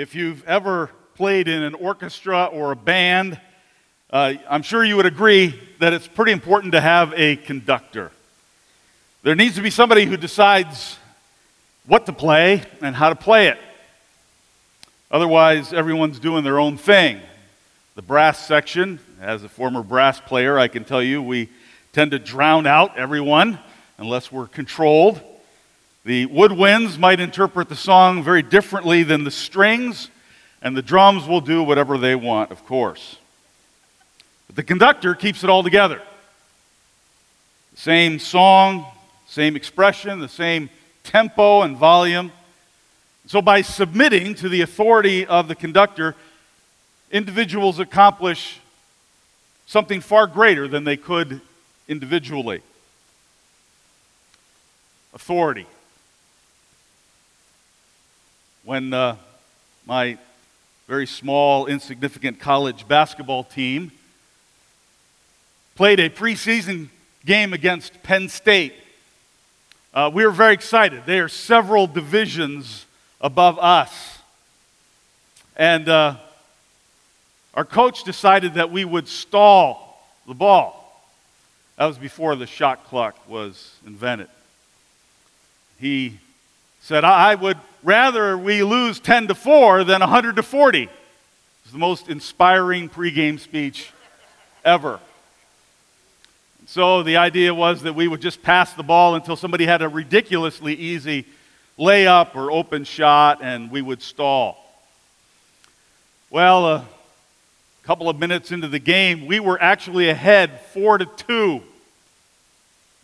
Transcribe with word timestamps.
If 0.00 0.14
you've 0.14 0.42
ever 0.46 0.88
played 1.14 1.46
in 1.46 1.62
an 1.62 1.74
orchestra 1.74 2.46
or 2.46 2.72
a 2.72 2.74
band, 2.74 3.38
uh, 4.08 4.32
I'm 4.48 4.62
sure 4.62 4.82
you 4.82 4.96
would 4.96 5.04
agree 5.04 5.60
that 5.78 5.92
it's 5.92 6.08
pretty 6.08 6.32
important 6.32 6.72
to 6.72 6.80
have 6.80 7.12
a 7.14 7.36
conductor. 7.36 8.10
There 9.24 9.34
needs 9.34 9.56
to 9.56 9.60
be 9.60 9.68
somebody 9.68 10.06
who 10.06 10.16
decides 10.16 10.96
what 11.86 12.06
to 12.06 12.14
play 12.14 12.62
and 12.80 12.96
how 12.96 13.10
to 13.10 13.14
play 13.14 13.48
it. 13.48 13.58
Otherwise, 15.10 15.74
everyone's 15.74 16.18
doing 16.18 16.44
their 16.44 16.58
own 16.58 16.78
thing. 16.78 17.20
The 17.94 18.00
brass 18.00 18.46
section, 18.46 19.00
as 19.20 19.44
a 19.44 19.50
former 19.50 19.82
brass 19.82 20.18
player, 20.18 20.58
I 20.58 20.68
can 20.68 20.84
tell 20.84 21.02
you 21.02 21.22
we 21.22 21.50
tend 21.92 22.12
to 22.12 22.18
drown 22.18 22.66
out 22.66 22.96
everyone 22.96 23.58
unless 23.98 24.32
we're 24.32 24.46
controlled. 24.46 25.20
The 26.04 26.26
woodwinds 26.26 26.98
might 26.98 27.20
interpret 27.20 27.68
the 27.68 27.76
song 27.76 28.22
very 28.22 28.42
differently 28.42 29.02
than 29.02 29.24
the 29.24 29.30
strings, 29.30 30.08
and 30.62 30.74
the 30.74 30.82
drums 30.82 31.28
will 31.28 31.42
do 31.42 31.62
whatever 31.62 31.98
they 31.98 32.14
want, 32.14 32.50
of 32.50 32.64
course. 32.64 33.16
But 34.46 34.56
the 34.56 34.62
conductor 34.62 35.14
keeps 35.14 35.44
it 35.44 35.50
all 35.50 35.62
together. 35.62 36.00
The 37.74 37.80
same 37.80 38.18
song, 38.18 38.86
same 39.26 39.56
expression, 39.56 40.20
the 40.20 40.28
same 40.28 40.70
tempo 41.04 41.62
and 41.62 41.76
volume. 41.76 42.32
So, 43.26 43.42
by 43.42 43.60
submitting 43.60 44.34
to 44.36 44.48
the 44.48 44.62
authority 44.62 45.26
of 45.26 45.48
the 45.48 45.54
conductor, 45.54 46.16
individuals 47.12 47.78
accomplish 47.78 48.58
something 49.66 50.00
far 50.00 50.26
greater 50.26 50.66
than 50.66 50.84
they 50.84 50.96
could 50.96 51.42
individually. 51.86 52.62
Authority. 55.12 55.66
When 58.70 58.94
uh, 58.94 59.16
my 59.84 60.16
very 60.86 61.04
small, 61.04 61.66
insignificant 61.66 62.38
college 62.38 62.86
basketball 62.86 63.42
team 63.42 63.90
played 65.74 65.98
a 65.98 66.08
preseason 66.08 66.86
game 67.26 67.52
against 67.52 68.00
Penn 68.04 68.28
State, 68.28 68.74
uh, 69.92 70.08
we 70.14 70.24
were 70.24 70.30
very 70.30 70.54
excited. 70.54 71.02
They 71.04 71.18
are 71.18 71.26
several 71.26 71.88
divisions 71.88 72.86
above 73.20 73.58
us. 73.58 74.18
And 75.56 75.88
uh, 75.88 76.18
our 77.54 77.64
coach 77.64 78.04
decided 78.04 78.54
that 78.54 78.70
we 78.70 78.84
would 78.84 79.08
stall 79.08 80.00
the 80.28 80.34
ball. 80.34 81.04
That 81.76 81.86
was 81.86 81.98
before 81.98 82.36
the 82.36 82.46
shot 82.46 82.84
clock 82.84 83.16
was 83.28 83.74
invented. 83.84 84.28
He 85.80 86.20
said, 86.82 87.02
I 87.02 87.34
would 87.34 87.58
rather 87.82 88.36
we 88.36 88.62
lose 88.62 89.00
10 89.00 89.28
to 89.28 89.34
4 89.34 89.84
than 89.84 90.00
100 90.00 90.36
to 90.36 90.42
40. 90.42 90.88
It's 91.62 91.72
the 91.72 91.78
most 91.78 92.08
inspiring 92.08 92.88
pregame 92.88 93.38
speech 93.38 93.92
ever. 94.64 95.00
So 96.66 97.02
the 97.02 97.16
idea 97.16 97.54
was 97.54 97.82
that 97.82 97.94
we 97.94 98.06
would 98.06 98.20
just 98.20 98.42
pass 98.42 98.72
the 98.74 98.82
ball 98.82 99.14
until 99.14 99.36
somebody 99.36 99.66
had 99.66 99.82
a 99.82 99.88
ridiculously 99.88 100.74
easy 100.74 101.26
layup 101.78 102.36
or 102.36 102.52
open 102.52 102.84
shot 102.84 103.42
and 103.42 103.70
we 103.70 103.82
would 103.82 104.02
stall. 104.02 104.56
Well, 106.28 106.66
a 106.66 106.84
couple 107.82 108.08
of 108.08 108.18
minutes 108.20 108.52
into 108.52 108.68
the 108.68 108.78
game, 108.78 109.26
we 109.26 109.40
were 109.40 109.60
actually 109.60 110.10
ahead 110.10 110.60
4 110.72 110.98
to 110.98 111.06
2. 111.06 111.62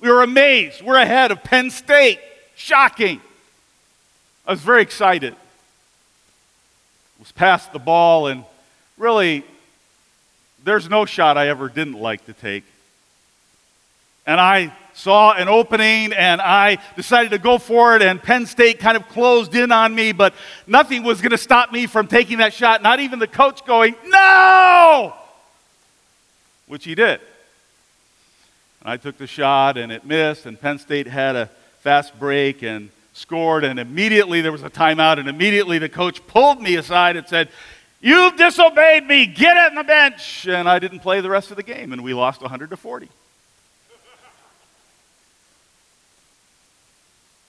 We 0.01 0.11
were 0.11 0.23
amazed. 0.23 0.83
We're 0.83 0.99
ahead 0.99 1.33
of 1.33 1.43
Penn 1.43 1.71
State. 1.71 2.21
Shocking. 2.55 3.21
I 4.47 4.53
was 4.53 4.61
very 4.61 4.83
excited. 4.83 5.35
Was 7.19 7.33
passed 7.33 7.73
the 7.73 7.81
ball, 7.81 8.29
and 8.29 8.45
really, 8.97 9.45
there's 10.63 10.89
no 10.89 11.05
shot 11.05 11.37
I 11.37 11.49
ever 11.49 11.69
didn't 11.69 11.99
like 11.99 12.27
to 12.27 12.33
take. 12.33 12.65
And 14.25 14.41
I 14.41 14.73
saw 14.93 15.33
an 15.33 15.49
opening 15.49 16.13
and 16.13 16.41
I 16.41 16.79
decided 16.97 17.31
to 17.31 17.39
go 17.39 17.59
for 17.59 17.97
it, 17.97 18.03
and 18.03 18.23
Penn 18.23 18.47
State 18.47 18.79
kind 18.79 18.97
of 18.97 19.09
closed 19.09 19.55
in 19.55 19.73
on 19.73 19.95
me, 19.95 20.13
but 20.13 20.33
nothing 20.67 21.03
was 21.03 21.21
going 21.21 21.31
to 21.31 21.39
stop 21.39 21.73
me 21.73 21.87
from 21.87 22.07
taking 22.07 22.39
that 22.39 22.53
shot, 22.53 22.83
not 22.83 23.01
even 23.01 23.19
the 23.19 23.27
coach 23.27 23.65
going, 23.65 23.95
No! 24.05 25.13
Which 26.67 26.85
he 26.85 26.95
did. 26.95 27.21
And 28.81 28.91
I 28.91 28.97
took 28.97 29.19
the 29.19 29.27
shot 29.27 29.77
and 29.77 29.91
it 29.91 30.05
missed, 30.05 30.47
and 30.47 30.61
Penn 30.61 30.79
State 30.79 31.07
had 31.07 31.37
a 31.37 31.47
fast 31.81 32.19
break, 32.19 32.63
and 32.63 32.91
scored, 33.17 33.65
and 33.65 33.81
immediately 33.81 34.43
there 34.43 34.53
was 34.53 34.63
a 34.63 34.71
timeout, 34.71 35.19
and 35.19 35.29
immediately 35.29 35.79
the 35.79 35.89
coach 35.89 36.25
pulled 36.27 36.61
me 36.61 36.77
aside 36.77 37.17
and 37.17 37.27
said, 37.27 37.49
You've 38.01 38.37
disobeyed 38.37 39.07
me, 39.07 39.27
get 39.27 39.71
in 39.71 39.75
the 39.75 39.83
bench. 39.83 40.47
And 40.47 40.69
I 40.69 40.79
didn't 40.79 41.01
play 41.01 41.21
the 41.23 41.31
rest 41.31 41.51
of 41.51 41.57
the 41.57 41.63
game, 41.63 41.93
and 41.93 42.05
we 42.05 42.13
lost 42.13 42.43
100 42.43 42.71
to 42.71 42.77
40. 42.77 43.09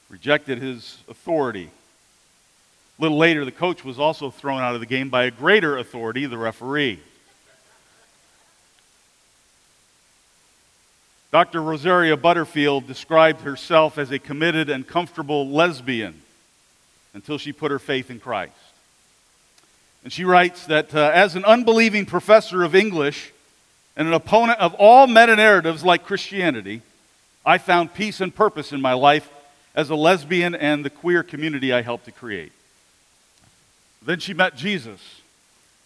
Rejected 0.09 0.59
his 0.59 0.97
authority. 1.09 1.69
A 2.97 3.01
little 3.01 3.17
later, 3.17 3.43
the 3.43 3.51
coach 3.51 3.83
was 3.83 3.99
also 3.99 4.31
thrown 4.31 4.61
out 4.61 4.73
of 4.73 4.79
the 4.79 4.87
game 4.87 5.09
by 5.09 5.25
a 5.25 5.31
greater 5.31 5.77
authority, 5.77 6.25
the 6.25 6.37
referee. 6.37 7.01
Dr. 11.37 11.61
Rosaria 11.61 12.17
Butterfield 12.17 12.87
described 12.87 13.41
herself 13.41 13.99
as 13.99 14.09
a 14.09 14.17
committed 14.17 14.71
and 14.71 14.87
comfortable 14.87 15.47
lesbian 15.47 16.19
until 17.13 17.37
she 17.37 17.53
put 17.53 17.69
her 17.69 17.77
faith 17.77 18.09
in 18.09 18.19
Christ. 18.19 18.55
And 20.03 20.11
she 20.11 20.23
writes 20.23 20.65
that 20.65 20.95
uh, 20.95 21.11
as 21.13 21.35
an 21.35 21.45
unbelieving 21.45 22.07
professor 22.07 22.63
of 22.63 22.73
English 22.73 23.33
and 23.95 24.07
an 24.07 24.15
opponent 24.15 24.59
of 24.59 24.73
all 24.79 25.05
meta 25.05 25.35
narratives 25.35 25.85
like 25.85 26.05
Christianity, 26.05 26.81
I 27.45 27.59
found 27.59 27.93
peace 27.93 28.19
and 28.19 28.33
purpose 28.33 28.73
in 28.73 28.81
my 28.81 28.93
life 28.93 29.29
as 29.75 29.91
a 29.91 29.95
lesbian 29.95 30.55
and 30.55 30.83
the 30.83 30.89
queer 30.89 31.21
community 31.21 31.71
I 31.71 31.83
helped 31.83 32.05
to 32.05 32.11
create. 32.11 32.51
Then 34.03 34.19
she 34.19 34.33
met 34.33 34.55
Jesus, 34.55 35.21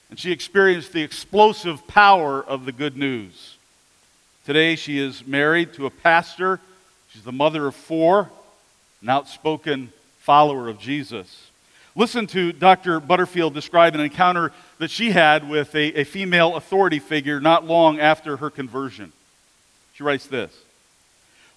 and 0.10 0.18
she 0.18 0.32
experienced 0.32 0.94
the 0.94 1.04
explosive 1.04 1.88
power 1.88 2.42
of 2.42 2.64
the 2.64 2.72
good 2.72 2.96
news. 2.96 3.58
Today, 4.52 4.76
she 4.76 5.00
is 5.00 5.26
married 5.26 5.72
to 5.76 5.86
a 5.86 5.90
pastor. 5.90 6.60
She's 7.08 7.24
the 7.24 7.32
mother 7.32 7.68
of 7.68 7.74
four, 7.74 8.30
an 9.02 9.08
outspoken 9.08 9.94
follower 10.20 10.68
of 10.68 10.78
Jesus. 10.78 11.50
Listen 11.96 12.28
to 12.28 12.52
Dr. 12.52 13.00
Butterfield 13.00 13.54
describe 13.54 13.96
an 13.96 14.02
encounter 14.02 14.52
that 14.78 14.92
she 14.92 15.12
had 15.12 15.50
with 15.50 15.74
a, 15.74 16.02
a 16.02 16.04
female 16.04 16.58
authority 16.58 17.00
figure 17.00 17.40
not 17.40 17.66
long 17.66 18.02
after 18.02 18.36
her 18.36 18.50
conversion. 18.50 19.14
She 19.94 20.04
writes 20.04 20.28
this 20.28 20.52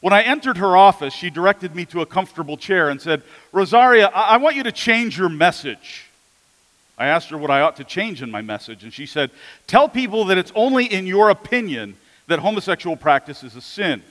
When 0.01 0.13
I 0.13 0.23
entered 0.23 0.59
her 0.59 0.77
office, 0.77 1.13
she 1.13 1.31
directed 1.31 1.75
me 1.75 1.87
to 1.87 2.01
a 2.01 2.07
comfortable 2.07 2.57
chair 2.57 2.91
and 2.91 3.03
said, 3.03 3.23
Rosaria, 3.51 4.07
I, 4.07 4.35
I 4.35 4.37
want 4.37 4.55
you 4.55 4.63
to 4.63 4.73
change 4.73 5.19
your 5.19 5.29
message. 5.29 6.05
I 6.97 7.07
asked 7.07 7.31
her 7.31 7.39
what 7.39 7.51
I 7.51 7.63
ought 7.63 7.75
to 7.79 7.85
change 7.85 8.23
in 8.23 8.31
my 8.31 8.41
message, 8.41 8.85
and 8.85 8.93
she 8.93 9.07
said, 9.07 9.33
Tell 9.67 9.89
people 9.89 10.27
that 10.27 10.39
it's 10.39 10.53
only 10.55 10.85
in 10.85 11.09
your 11.09 11.29
opinion 11.29 11.97
that 12.27 12.39
homosexual 12.39 12.97
practice 12.97 13.43
is 13.43 13.57
a 13.57 13.61
sin. 13.61 14.03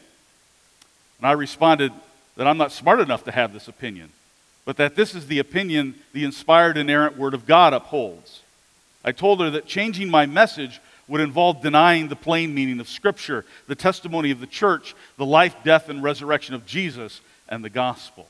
And 1.18 1.28
I 1.28 1.32
responded 1.32 1.92
that 2.36 2.48
I'm 2.48 2.58
not 2.58 2.72
smart 2.72 3.00
enough 3.00 3.24
to 3.26 3.32
have 3.32 3.54
this 3.54 3.68
opinion, 3.68 4.10
but 4.66 4.78
that 4.78 4.96
this 4.96 5.16
is 5.16 5.28
the 5.28 5.40
opinion 5.40 5.96
the 6.14 6.24
inspired, 6.24 6.78
inerrant 6.78 7.18
Word 7.18 7.34
of 7.34 7.46
God 7.46 7.74
upholds. 7.74 8.42
I 9.06 9.12
told 9.12 9.42
her 9.42 9.50
that 9.52 9.66
changing 9.66 10.10
my 10.10 10.26
message 10.26 10.80
would 11.08 11.22
involve 11.22 11.62
denying 11.62 12.08
the 12.08 12.16
plain 12.16 12.54
meaning 12.54 12.80
of 12.80 12.88
Scripture, 12.88 13.46
the 13.68 13.76
testimony 13.76 14.32
of 14.32 14.40
the 14.40 14.48
church, 14.48 14.96
the 15.18 15.26
life, 15.26 15.56
death, 15.64 15.90
and 15.90 16.02
resurrection 16.02 16.56
of 16.56 16.66
Jesus, 16.66 17.22
and 17.50 17.64
the 17.64 17.70
gospel. 17.70 18.28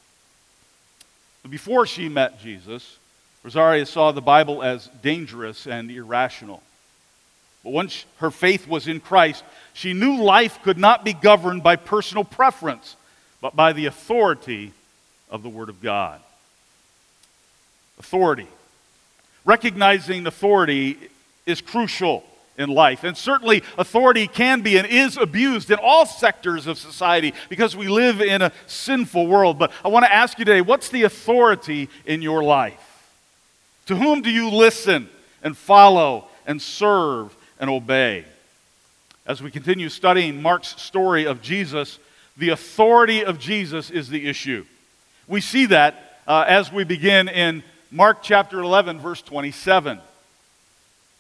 Before 1.50 1.86
she 1.86 2.10
met 2.10 2.40
Jesus, 2.40 2.98
Rosaria 3.44 3.86
saw 3.86 4.12
the 4.12 4.22
Bible 4.22 4.64
as 4.64 4.88
dangerous 5.02 5.68
and 5.68 5.92
irrational. 5.92 6.64
But 7.64 7.72
once 7.72 8.06
her 8.18 8.32
faith 8.32 8.68
was 8.68 8.88
in 8.88 9.00
Christ, 9.00 9.44
she 9.74 9.94
knew 9.94 10.22
life 10.22 10.62
could 10.64 10.78
not 10.78 11.06
be 11.06 11.14
governed 11.14 11.64
by 11.64 11.78
personal 11.78 12.24
preference, 12.24 12.96
but 13.42 13.56
by 13.56 13.74
the 13.74 13.86
authority 13.86 14.74
of 15.30 15.44
the 15.44 15.50
Word 15.50 15.70
of 15.70 15.82
God. 15.82 16.20
Authority. 18.00 18.48
Recognizing 19.46 20.28
authority 20.28 20.98
is 21.46 21.62
crucial 21.62 22.24
in 22.58 22.70
life. 22.70 23.04
And 23.04 23.18
certainly, 23.18 23.64
authority 23.78 24.28
can 24.28 24.62
be 24.62 24.78
and 24.78 24.88
is 24.88 25.18
abused 25.18 25.72
in 25.72 25.80
all 25.82 26.06
sectors 26.06 26.68
of 26.68 26.78
society 26.78 27.34
because 27.50 27.76
we 27.76 27.88
live 27.88 28.22
in 28.22 28.42
a 28.42 28.52
sinful 28.68 29.28
world. 29.28 29.58
But 29.58 29.72
I 29.84 29.88
want 29.88 30.06
to 30.06 30.14
ask 30.14 30.38
you 30.38 30.46
today 30.46 30.62
what's 30.62 30.90
the 30.90 31.04
authority 31.04 31.90
in 32.06 32.22
your 32.22 32.44
life? 32.44 33.12
To 33.88 33.96
whom 33.96 34.22
do 34.22 34.30
you 34.30 34.50
listen 34.50 35.10
and 35.42 35.58
follow 35.58 36.28
and 36.46 36.62
serve 36.62 37.36
and 37.64 37.70
obey. 37.70 38.26
As 39.26 39.42
we 39.42 39.50
continue 39.50 39.88
studying 39.88 40.42
Mark's 40.42 40.82
story 40.82 41.26
of 41.26 41.42
Jesus, 41.42 41.98
the 42.36 42.50
authority 42.50 43.24
of 43.24 43.40
Jesus 43.40 43.90
is 43.90 44.10
the 44.10 44.28
issue. 44.28 44.66
We 45.30 45.40
see 45.40 45.68
that 45.68 46.20
uh, 46.28 46.44
as 46.46 46.74
we 46.74 46.84
begin 46.84 47.30
in 47.30 47.64
Mark 47.90 48.22
chapter 48.22 48.60
11, 48.60 49.00
verse 49.00 49.22
27. 49.22 50.02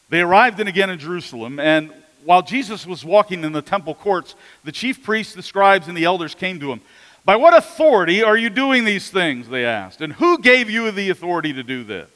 They 0.09 0.19
arrived 0.19 0.59
in 0.59 0.67
again 0.67 0.89
in 0.89 0.99
Jerusalem, 0.99 1.61
and 1.61 1.93
while 2.25 2.41
Jesus 2.41 2.85
was 2.85 3.05
walking 3.05 3.45
in 3.45 3.53
the 3.53 3.61
temple 3.61 3.95
courts, 3.95 4.35
the 4.65 4.73
chief 4.73 5.01
priests, 5.01 5.33
the 5.33 5.43
scribes, 5.43 5.87
and 5.87 5.95
the 5.95 6.03
elders 6.03 6.35
came 6.35 6.59
to 6.59 6.73
him. 6.73 6.81
By 7.23 7.37
what 7.37 7.55
authority 7.55 8.21
are 8.21 8.35
you 8.35 8.49
doing 8.49 8.83
these 8.83 9.09
things? 9.09 9.47
They 9.47 9.63
asked. 9.63 10.01
And 10.01 10.11
who 10.11 10.39
gave 10.39 10.69
you 10.69 10.91
the 10.91 11.09
authority 11.09 11.53
to 11.53 11.63
do 11.63 11.85
this? 11.85 12.09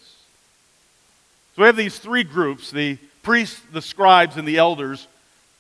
So 1.55 1.61
we 1.61 1.65
have 1.67 1.77
these 1.77 1.97
three 1.97 2.23
groups 2.23 2.71
the 2.71 2.97
priests, 3.27 3.61
the 3.73 3.81
scribes, 3.81 4.37
and 4.37 4.47
the 4.47 4.55
elders 4.55 5.05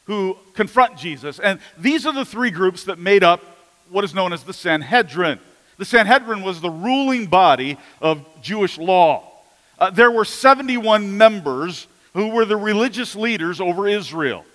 who 0.05 0.37
confront 0.53 0.97
Jesus. 0.97 1.37
And 1.37 1.59
these 1.77 2.05
are 2.05 2.13
the 2.13 2.23
three 2.23 2.49
groups 2.49 2.85
that 2.85 2.97
made 2.97 3.25
up 3.25 3.41
what 3.89 4.05
is 4.05 4.13
known 4.13 4.31
as 4.31 4.45
the 4.45 4.53
Sanhedrin. 4.53 5.37
The 5.77 5.83
Sanhedrin 5.83 6.43
was 6.43 6.61
the 6.61 6.69
ruling 6.69 7.25
body 7.25 7.77
of 7.99 8.25
Jewish 8.41 8.77
law. 8.77 9.29
Uh, 9.77 9.89
there 9.89 10.09
were 10.09 10.23
71 10.23 11.17
members 11.17 11.87
who 12.13 12.29
were 12.29 12.45
the 12.45 12.55
religious 12.55 13.17
leaders 13.17 13.59
over 13.59 13.85
Israel. 13.85 14.45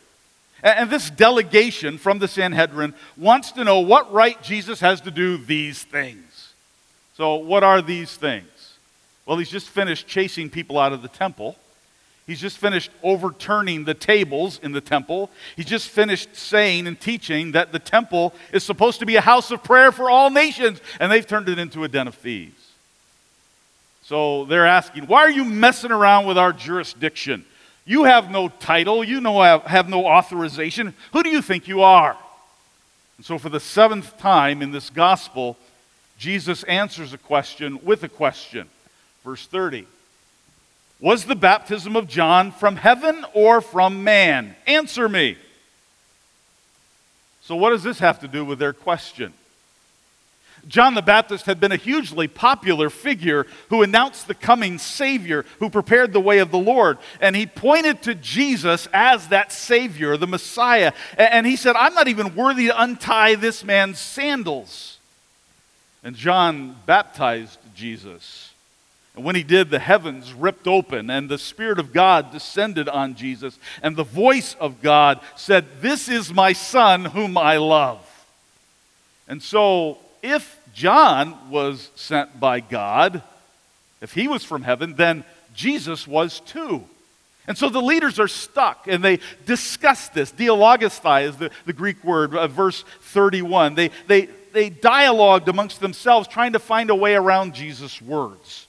And, 0.62 0.79
and 0.79 0.91
this 0.91 1.11
delegation 1.11 1.99
from 1.99 2.19
the 2.19 2.29
Sanhedrin 2.29 2.94
wants 3.19 3.53
to 3.53 3.65
know 3.65 3.81
what 3.81 4.11
right 4.11 4.43
Jesus 4.43 4.81
has 4.81 5.03
to 5.03 5.11
do 5.11 5.37
these 5.37 5.82
things. 5.82 6.55
So, 7.19 7.35
what 7.35 7.62
are 7.62 7.82
these 7.82 8.17
things? 8.17 8.47
Well, 9.26 9.37
he's 9.37 9.50
just 9.50 9.69
finished 9.69 10.06
chasing 10.06 10.49
people 10.49 10.79
out 10.79 10.94
of 10.94 11.03
the 11.03 11.08
temple. 11.08 11.58
He's 12.27 12.41
just 12.41 12.59
finished 12.59 12.91
overturning 13.03 13.85
the 13.85 13.95
tables 13.95 14.61
in 14.63 14.73
the 14.73 14.81
temple. 14.81 15.31
He's 15.57 15.67
just 15.67 15.89
finished 15.89 16.37
saying 16.37 16.87
and 16.87 16.99
teaching 16.99 17.53
that 17.53 17.73
the 17.73 17.81
temple 17.81 18.33
is 18.53 18.63
supposed 18.63 19.01
to 19.01 19.07
be 19.07 19.17
a 19.17 19.21
house 19.21 19.51
of 19.51 19.65
prayer 19.65 19.91
for 19.91 20.09
all 20.09 20.31
nations, 20.31 20.81
and 21.01 21.11
they've 21.11 21.27
turned 21.27 21.49
it 21.49 21.59
into 21.59 21.83
a 21.83 21.89
den 21.89 22.07
of 22.07 22.15
thieves. 22.15 22.71
So 24.05 24.45
they're 24.45 24.67
asking, 24.67 25.07
why 25.07 25.23
are 25.23 25.31
you 25.31 25.45
messing 25.45 25.91
around 25.91 26.27
with 26.27 26.39
our 26.39 26.53
jurisdiction? 26.53 27.45
You 27.85 28.05
have 28.05 28.31
no 28.31 28.49
title, 28.49 29.03
you 29.03 29.21
know, 29.21 29.43
have, 29.43 29.63
have 29.63 29.89
no 29.89 30.07
authorization. 30.07 30.95
Who 31.13 31.23
do 31.23 31.31
you 31.31 31.43
think 31.43 31.67
you 31.67 31.83
are? 31.83 32.17
And 33.17 33.27
so, 33.27 33.39
for 33.39 33.49
the 33.49 33.61
seventh 33.61 34.17
time 34.19 34.63
in 34.63 34.71
this 34.71 34.91
gospel, 34.91 35.57
Jesus 36.19 36.63
answers 36.65 37.13
a 37.13 37.19
question 37.19 37.81
with 37.83 38.05
a 38.05 38.09
question. 38.09 38.69
Verse 39.25 39.47
30. 39.47 39.87
Was 41.03 41.25
the 41.25 41.35
baptism 41.35 41.97
of 41.97 42.07
John 42.07 42.53
from 42.53 42.77
heaven 42.77 43.27
or 43.35 43.61
from 43.61 44.05
man? 44.05 44.55
Answer 44.69 45.09
me. 45.09 45.37
So, 47.43 47.57
what 47.57 47.71
does 47.71 47.83
this 47.83 47.99
have 47.99 48.21
to 48.21 48.29
do 48.29 48.45
with 48.45 48.61
their 48.61 48.73
question? 48.73 49.33
John 50.69 50.95
the 50.95 51.03
Baptist 51.03 51.47
had 51.47 51.59
been 51.59 51.73
a 51.73 51.77
hugely 51.77 52.29
popular 52.29 52.89
figure 52.89 53.49
who 53.69 53.83
announced 53.83 54.29
the 54.29 54.35
coming 54.35 54.79
Savior, 54.79 55.45
who 55.59 55.69
prepared 55.69 56.13
the 56.13 56.21
way 56.21 56.39
of 56.39 56.53
the 56.53 56.59
Lord. 56.59 56.99
And 57.21 57.35
he 57.35 57.47
pointed 57.47 58.01
to 58.03 58.15
Jesus 58.15 58.87
as 58.93 59.27
that 59.29 59.51
Savior, 59.51 60.17
the 60.17 60.29
Messiah. 60.29 60.93
And 61.19 61.49
he 61.49 61.57
said, 61.57 61.75
I'm 61.75 61.95
not 61.95 62.07
even 62.07 62.37
worthy 62.37 62.69
to 62.69 62.81
untie 62.81 63.35
this 63.35 63.65
man's 63.65 63.99
sandals. 63.99 64.99
And 66.05 66.15
John 66.15 66.77
baptized 66.87 67.59
Jesus. 67.75 68.52
And 69.14 69.25
when 69.25 69.37
he 69.37 69.43
did, 69.43 69.69
the 69.69 69.79
heavens 69.79 70.32
ripped 70.32 70.67
open, 70.67 71.11
and 71.11 71.29
the 71.29 71.38
Spirit 71.38 71.79
of 71.79 71.93
God 71.93 72.32
descended 72.32 72.88
on 72.88 73.14
Jesus. 73.14 73.59
And 73.82 73.94
the 73.94 74.05
voice 74.05 74.56
of 74.59 74.81
God 74.81 75.20
said, 75.37 75.67
This 75.82 76.09
is 76.09 76.32
my 76.32 76.55
Son 76.55 77.05
whom 77.05 77.37
I 77.37 77.59
love. 77.59 78.00
And 79.29 79.43
so, 79.43 79.99
if 80.23 80.59
John 80.75 81.50
was 81.50 81.91
sent 81.94 82.41
by 82.41 82.61
God, 82.61 83.23
if 84.00 84.14
he 84.14 84.29
was 84.29 84.44
from 84.44 84.62
heaven, 84.62 84.94
then 84.94 85.25
Jesus 85.55 86.08
was 86.08 86.41
too. 86.41 86.85
And 87.47 87.58
so 87.58 87.69
the 87.69 87.81
leaders 87.81 88.20
are 88.20 88.29
stuck 88.29 88.87
and 88.87 89.03
they 89.03 89.19
discuss 89.47 90.08
this. 90.08 90.32
Dialogisthai 90.32 91.25
is 91.25 91.37
the, 91.37 91.50
the 91.67 91.73
Greek 91.73 92.03
word, 92.05 92.35
uh, 92.35 92.47
verse 92.47 92.85
31. 93.00 93.75
They, 93.75 93.91
they, 94.06 94.29
they 94.53 94.70
dialogued 94.70 95.49
amongst 95.49 95.81
themselves 95.81 96.29
trying 96.29 96.53
to 96.53 96.58
find 96.58 96.88
a 96.91 96.94
way 96.94 97.15
around 97.15 97.55
Jesus' 97.55 98.00
words. 98.00 98.69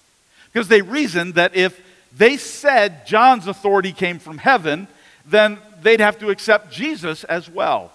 Because 0.54 0.68
they 0.68 0.82
reasoned 0.82 1.34
that 1.36 1.56
if 1.56 1.82
they 2.16 2.38
said 2.38 3.08
John's 3.08 3.48
authority 3.48 3.92
came 3.92 4.20
from 4.20 4.38
heaven, 4.38 4.88
then 5.26 5.58
they'd 5.82 6.00
have 6.00 6.20
to 6.20 6.30
accept 6.30 6.72
Jesus 6.72 7.24
as 7.24 7.50
well. 7.50 7.92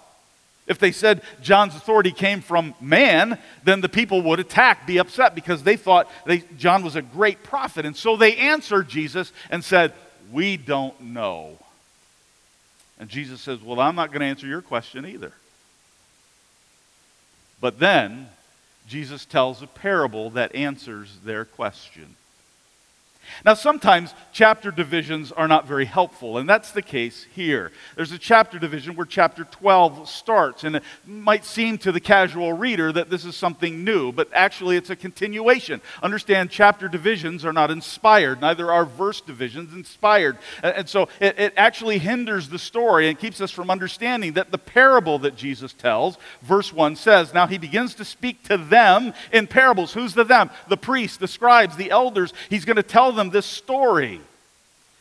If 0.66 0.78
they 0.78 0.92
said 0.92 1.22
John's 1.40 1.74
authority 1.74 2.12
came 2.12 2.42
from 2.42 2.74
man, 2.80 3.38
then 3.64 3.80
the 3.80 3.88
people 3.88 4.20
would 4.22 4.38
attack, 4.38 4.86
be 4.86 4.98
upset, 4.98 5.34
because 5.34 5.62
they 5.62 5.76
thought 5.76 6.10
they, 6.26 6.44
John 6.58 6.84
was 6.84 6.94
a 6.94 7.02
great 7.02 7.42
prophet. 7.42 7.86
And 7.86 7.96
so 7.96 8.16
they 8.16 8.36
answered 8.36 8.88
Jesus 8.88 9.32
and 9.50 9.64
said, 9.64 9.94
We 10.30 10.58
don't 10.58 11.00
know. 11.00 11.58
And 12.98 13.08
Jesus 13.08 13.40
says, 13.40 13.62
Well, 13.62 13.80
I'm 13.80 13.94
not 13.94 14.10
going 14.10 14.20
to 14.20 14.26
answer 14.26 14.46
your 14.46 14.60
question 14.60 15.06
either. 15.06 15.32
But 17.60 17.78
then 17.78 18.28
Jesus 18.86 19.24
tells 19.24 19.62
a 19.62 19.66
parable 19.66 20.30
that 20.30 20.54
answers 20.54 21.16
their 21.24 21.46
question. 21.46 22.16
Now, 23.44 23.54
sometimes 23.54 24.14
chapter 24.32 24.70
divisions 24.70 25.32
are 25.32 25.48
not 25.48 25.66
very 25.66 25.84
helpful, 25.84 26.38
and 26.38 26.48
that's 26.48 26.70
the 26.70 26.82
case 26.82 27.26
here. 27.34 27.72
There's 27.96 28.12
a 28.12 28.18
chapter 28.18 28.58
division 28.58 28.94
where 28.94 29.06
chapter 29.06 29.44
12 29.44 30.08
starts, 30.08 30.64
and 30.64 30.76
it 30.76 30.82
might 31.04 31.44
seem 31.44 31.78
to 31.78 31.92
the 31.92 32.00
casual 32.00 32.52
reader 32.52 32.92
that 32.92 33.10
this 33.10 33.24
is 33.24 33.36
something 33.36 33.84
new, 33.84 34.12
but 34.12 34.28
actually 34.32 34.76
it's 34.76 34.90
a 34.90 34.96
continuation. 34.96 35.80
Understand, 36.02 36.50
chapter 36.50 36.88
divisions 36.88 37.44
are 37.44 37.52
not 37.52 37.70
inspired, 37.70 38.40
neither 38.40 38.70
are 38.70 38.84
verse 38.84 39.20
divisions 39.20 39.74
inspired. 39.74 40.38
And 40.62 40.88
so 40.88 41.08
it, 41.20 41.38
it 41.38 41.54
actually 41.56 41.98
hinders 41.98 42.48
the 42.48 42.58
story 42.58 43.08
and 43.08 43.18
keeps 43.18 43.40
us 43.40 43.50
from 43.50 43.70
understanding 43.70 44.34
that 44.34 44.52
the 44.52 44.58
parable 44.58 45.18
that 45.20 45.34
Jesus 45.34 45.72
tells, 45.72 46.16
verse 46.42 46.72
1 46.72 46.94
says, 46.94 47.34
Now 47.34 47.46
he 47.46 47.58
begins 47.58 47.94
to 47.96 48.04
speak 48.04 48.44
to 48.44 48.56
them 48.56 49.14
in 49.32 49.46
parables. 49.48 49.92
Who's 49.92 50.14
the 50.14 50.28
them? 50.28 50.50
The 50.68 50.76
priests, 50.76 51.16
the 51.16 51.26
scribes, 51.26 51.76
the 51.76 51.90
elders. 51.90 52.32
He's 52.48 52.64
going 52.64 52.76
to 52.76 52.82
tell 52.84 53.10
them 53.10 53.17
this 53.30 53.46
story. 53.46 54.20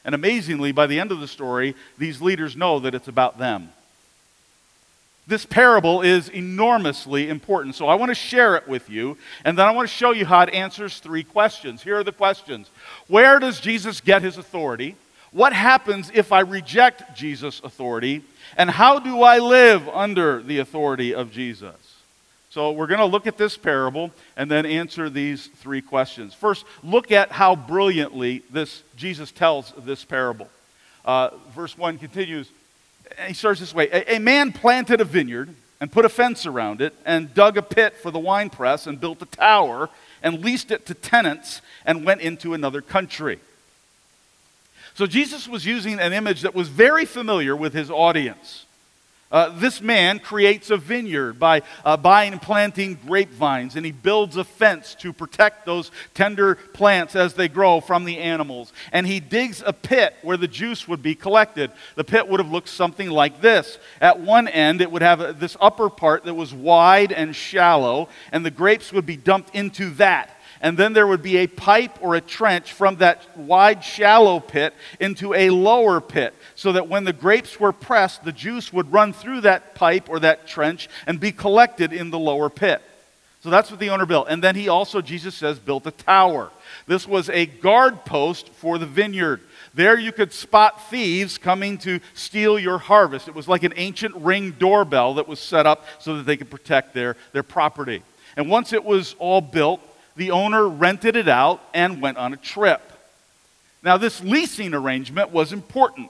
And 0.03 0.15
amazingly, 0.15 0.71
by 0.71 0.87
the 0.87 0.99
end 0.99 1.11
of 1.11 1.19
the 1.19 1.27
story, 1.27 1.75
these 1.97 2.21
leaders 2.21 2.55
know 2.55 2.79
that 2.79 2.95
it's 2.95 3.07
about 3.07 3.37
them. 3.37 3.69
This 5.27 5.45
parable 5.45 6.01
is 6.01 6.29
enormously 6.29 7.27
important. 7.27 7.75
So 7.75 7.87
I 7.87 7.95
want 7.95 8.11
to 8.11 8.15
share 8.15 8.55
it 8.55 8.67
with 8.67 8.89
you, 8.89 9.17
and 9.43 9.57
then 9.57 9.67
I 9.67 9.71
want 9.71 9.89
to 9.89 9.93
show 9.93 10.11
you 10.11 10.25
how 10.25 10.39
it 10.41 10.53
answers 10.53 10.99
three 10.99 11.23
questions. 11.23 11.83
Here 11.83 11.97
are 11.97 12.03
the 12.03 12.13
questions 12.13 12.69
Where 13.07 13.37
does 13.39 13.59
Jesus 13.59 13.99
get 13.99 14.21
his 14.21 14.37
authority? 14.37 14.95
What 15.31 15.51
happens 15.51 16.09
if 16.13 16.31
I 16.31 16.39
reject 16.39 17.15
Jesus' 17.15 17.59
authority? 17.61 18.23
And 18.55 18.69
how 18.69 18.99
do 18.99 19.21
I 19.21 19.39
live 19.39 19.89
under 19.89 20.41
the 20.41 20.59
authority 20.59 21.13
of 21.13 21.31
Jesus? 21.31 21.86
So 22.57 22.71
we're 22.71 22.87
going 22.87 23.01
to 23.01 23.05
look 23.05 23.27
at 23.27 23.37
this 23.37 23.55
parable 23.55 24.09
and 24.35 24.49
then 24.49 24.65
answer 24.65 25.11
these 25.11 25.45
three 25.45 25.79
questions. 25.79 26.33
First, 26.33 26.65
look 26.81 27.11
at 27.11 27.31
how 27.31 27.55
brilliantly 27.55 28.41
this 28.49 28.81
Jesus 28.95 29.31
tells 29.31 29.73
this 29.77 30.03
parable. 30.03 30.49
Uh, 31.05 31.29
verse 31.53 31.77
1 31.77 31.99
continues, 31.99 32.49
he 33.27 33.35
starts 33.35 33.59
this 33.59 33.75
way 33.75 33.89
a, 33.91 34.15
a 34.15 34.19
man 34.19 34.51
planted 34.51 35.01
a 35.01 35.03
vineyard 35.03 35.53
and 35.79 35.91
put 35.91 36.03
a 36.03 36.09
fence 36.09 36.47
around 36.47 36.81
it 36.81 36.95
and 37.05 37.31
dug 37.35 37.57
a 37.57 37.61
pit 37.61 37.93
for 37.93 38.09
the 38.09 38.17
wine 38.17 38.49
press 38.49 38.87
and 38.87 38.99
built 38.99 39.21
a 39.21 39.27
tower 39.27 39.87
and 40.23 40.43
leased 40.43 40.71
it 40.71 40.87
to 40.87 40.95
tenants 40.95 41.61
and 41.85 42.03
went 42.05 42.21
into 42.21 42.55
another 42.55 42.81
country. 42.81 43.37
So 44.95 45.05
Jesus 45.05 45.47
was 45.47 45.63
using 45.63 45.99
an 45.99 46.11
image 46.11 46.41
that 46.41 46.55
was 46.55 46.69
very 46.69 47.05
familiar 47.05 47.55
with 47.55 47.75
his 47.75 47.91
audience. 47.91 48.65
Uh, 49.29 49.49
this 49.59 49.81
man 49.81 50.19
creates 50.19 50.69
a 50.69 50.77
vineyard 50.77 51.33
by 51.33 51.61
uh, 51.83 51.97
buying 51.97 52.31
and 52.31 52.41
planting 52.41 52.97
grapevines, 53.05 53.75
and 53.75 53.85
he 53.85 53.91
builds 53.91 54.37
a 54.37 54.43
fence 54.43 54.95
to 54.95 55.11
protect 55.11 55.65
those 55.65 55.91
tender 56.13 56.55
plants 56.55 57.15
as 57.15 57.33
they 57.33 57.49
grow 57.49 57.81
from 57.81 58.05
the 58.05 58.19
animals. 58.19 58.71
And 58.93 59.05
he 59.05 59.19
digs 59.19 59.61
a 59.65 59.73
pit 59.73 60.15
where 60.21 60.37
the 60.37 60.47
juice 60.47 60.87
would 60.87 61.01
be 61.01 61.13
collected. 61.13 61.71
The 61.95 62.05
pit 62.05 62.27
would 62.27 62.39
have 62.39 62.51
looked 62.51 62.69
something 62.69 63.09
like 63.09 63.41
this. 63.41 63.79
At 63.99 64.21
one 64.21 64.47
end, 64.47 64.79
it 64.79 64.91
would 64.91 65.01
have 65.01 65.19
a, 65.19 65.33
this 65.33 65.57
upper 65.59 65.89
part 65.89 66.23
that 66.23 66.33
was 66.33 66.53
wide 66.53 67.11
and 67.11 67.35
shallow, 67.35 68.07
and 68.31 68.45
the 68.45 68.51
grapes 68.51 68.93
would 68.93 69.05
be 69.05 69.17
dumped 69.17 69.53
into 69.53 69.89
that 69.95 70.36
and 70.61 70.77
then 70.77 70.93
there 70.93 71.07
would 71.07 71.21
be 71.21 71.37
a 71.37 71.47
pipe 71.47 71.97
or 72.01 72.15
a 72.15 72.21
trench 72.21 72.73
from 72.73 72.97
that 72.97 73.37
wide, 73.37 73.83
shallow 73.83 74.39
pit 74.39 74.73
into 74.99 75.33
a 75.33 75.49
lower 75.49 76.01
pit, 76.01 76.33
so 76.55 76.71
that 76.71 76.87
when 76.87 77.03
the 77.03 77.13
grapes 77.13 77.59
were 77.59 77.73
pressed, 77.73 78.23
the 78.23 78.31
juice 78.31 78.73
would 78.73 78.91
run 78.91 79.13
through 79.13 79.41
that 79.41 79.75
pipe 79.75 80.09
or 80.09 80.19
that 80.19 80.47
trench 80.47 80.89
and 81.05 81.19
be 81.19 81.31
collected 81.31 81.93
in 81.93 82.09
the 82.09 82.19
lower 82.19 82.49
pit. 82.49 82.81
So 83.41 83.51
that's 83.51 83.69
what 83.69 83.79
the 83.79 83.91
owner 83.91 84.05
built. 84.05 84.27
And 84.29 84.43
then 84.43 84.55
he 84.55 84.67
also, 84.67 84.99
Jesus 84.99 85.35
says, 85.35 85.59
built 85.59 85.85
a 85.85 85.91
tower. 85.91 86.51
This 86.87 87.07
was 87.07 87.29
a 87.29 87.45
guard 87.45 88.03
post 88.03 88.49
for 88.49 88.77
the 88.77 88.85
vineyard. 88.85 89.41
There 89.73 89.97
you 89.97 90.11
could 90.11 90.33
spot 90.33 90.89
thieves 90.89 91.37
coming 91.37 91.77
to 91.79 91.99
steal 92.13 92.57
your 92.57 92.79
harvest. 92.79 93.27
It 93.27 93.35
was 93.35 93.47
like 93.47 93.63
an 93.63 93.73
ancient 93.75 94.15
ring 94.15 94.51
doorbell 94.51 95.13
that 95.13 95.27
was 95.27 95.39
set 95.39 95.67
up 95.67 95.85
so 95.99 96.17
that 96.17 96.25
they 96.25 96.35
could 96.35 96.49
protect 96.49 96.93
their, 96.95 97.15
their 97.31 97.43
property. 97.43 98.01
And 98.35 98.49
once 98.49 98.73
it 98.73 98.83
was 98.83 99.15
all 99.19 99.39
built, 99.39 99.81
the 100.17 100.31
owner 100.31 100.67
rented 100.67 101.15
it 101.15 101.29
out 101.29 101.61
and 101.73 102.01
went 102.01 102.17
on 102.17 102.33
a 102.33 102.37
trip. 102.37 102.81
Now, 103.83 103.97
this 103.97 104.21
leasing 104.21 104.73
arrangement 104.73 105.31
was 105.31 105.53
important 105.53 106.09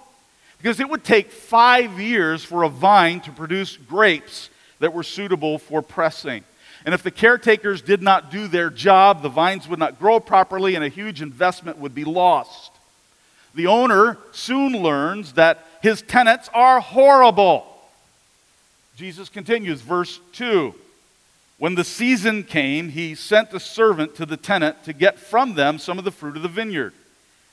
because 0.58 0.80
it 0.80 0.90
would 0.90 1.04
take 1.04 1.32
five 1.32 2.00
years 2.00 2.44
for 2.44 2.64
a 2.64 2.70
vine 2.70 3.20
to 3.22 3.32
produce 3.32 3.78
grapes 3.78 4.50
that 4.80 4.94
were 4.94 5.04
suitable 5.04 5.60
for 5.60 5.82
pressing. 5.82 6.44
And 6.86 6.94
if 6.94 7.04
the 7.04 7.12
caretakers 7.12 7.82
did 7.82 8.02
not 8.02 8.32
do 8.32 8.48
their 8.48 8.70
job, 8.70 9.22
the 9.22 9.30
vines 9.30 9.68
would 9.68 9.80
not 9.80 10.00
grow 10.00 10.20
properly 10.20 10.76
and 10.76 10.84
a 10.84 10.90
huge 10.90 11.22
investment 11.22 11.78
would 11.78 11.94
be 11.94 12.06
lost. 12.06 12.72
The 13.56 13.68
owner 13.68 14.18
soon 14.32 14.72
learns 14.72 15.34
that 15.34 15.66
his 15.82 16.02
tenants 16.02 16.50
are 16.54 16.80
horrible. 16.80 17.68
Jesus 18.96 19.28
continues, 19.28 19.82
verse 19.82 20.20
2. 20.34 20.74
When 21.60 21.76
the 21.76 21.84
season 21.84 22.44
came, 22.44 22.90
he 22.90 23.16
sent 23.16 23.54
a 23.54 23.60
servant 23.60 24.16
to 24.16 24.26
the 24.26 24.38
tenant 24.38 24.84
to 24.84 24.94
get 24.94 25.18
from 25.18 25.56
them 25.56 25.80
some 25.80 25.98
of 25.98 26.06
the 26.06 26.12
fruit 26.12 26.38
of 26.38 26.44
the 26.44 26.50
vineyard. 26.50 26.94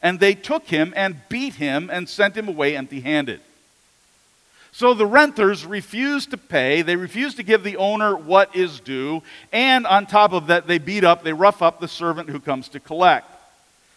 And 0.03 0.21
they 0.21 0.35
took 0.35 0.67
him 0.67 0.93
and 0.95 1.17
beat 1.31 1.55
him 1.55 1.89
and 1.91 2.07
sent 2.09 2.37
him 2.37 2.47
away 2.47 2.77
empty 2.77 3.01
handed. 3.01 3.41
So 4.73 4.93
the 4.93 5.07
renters 5.07 5.65
refused 5.65 6.33
to 6.33 6.37
pay. 6.37 6.83
They 6.83 6.97
refused 6.97 7.37
to 7.39 7.43
give 7.43 7.63
the 7.63 7.77
owner 7.77 8.15
what 8.15 8.55
is 8.55 8.81
due. 8.81 9.23
And 9.53 9.87
on 9.87 10.05
top 10.05 10.33
of 10.33 10.49
that, 10.49 10.67
they 10.67 10.79
beat 10.79 11.05
up, 11.05 11.23
they 11.23 11.33
rough 11.33 11.63
up 11.63 11.81
the 11.81 11.89
servant 11.89 12.29
who 12.29 12.41
comes 12.41 12.69
to 12.71 12.81
collect. 12.81 13.34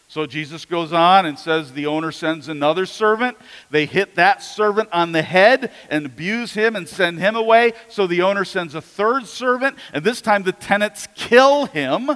So 0.10 0.26
Jesus 0.26 0.64
goes 0.64 0.94
on 0.94 1.26
and 1.26 1.38
says 1.38 1.74
the 1.74 1.88
owner 1.88 2.14
sends 2.14 2.48
another 2.48 2.86
servant. 2.86 3.38
They 3.70 3.86
hit 3.86 4.16
that 4.16 4.42
servant 4.42 4.90
on 4.94 5.12
the 5.12 5.22
head 5.22 5.72
and 5.90 6.06
abuse 6.06 6.54
him 6.54 6.78
and 6.78 6.88
send 6.88 7.20
him 7.20 7.36
away. 7.36 7.74
So 7.90 8.08
the 8.08 8.22
owner 8.22 8.46
sends 8.46 8.74
a 8.74 8.82
third 8.82 9.28
servant, 9.28 9.76
and 9.92 10.06
this 10.06 10.22
time 10.22 10.44
the 10.44 10.54
tenants 10.54 11.08
kill 11.16 11.66
him. 11.66 12.12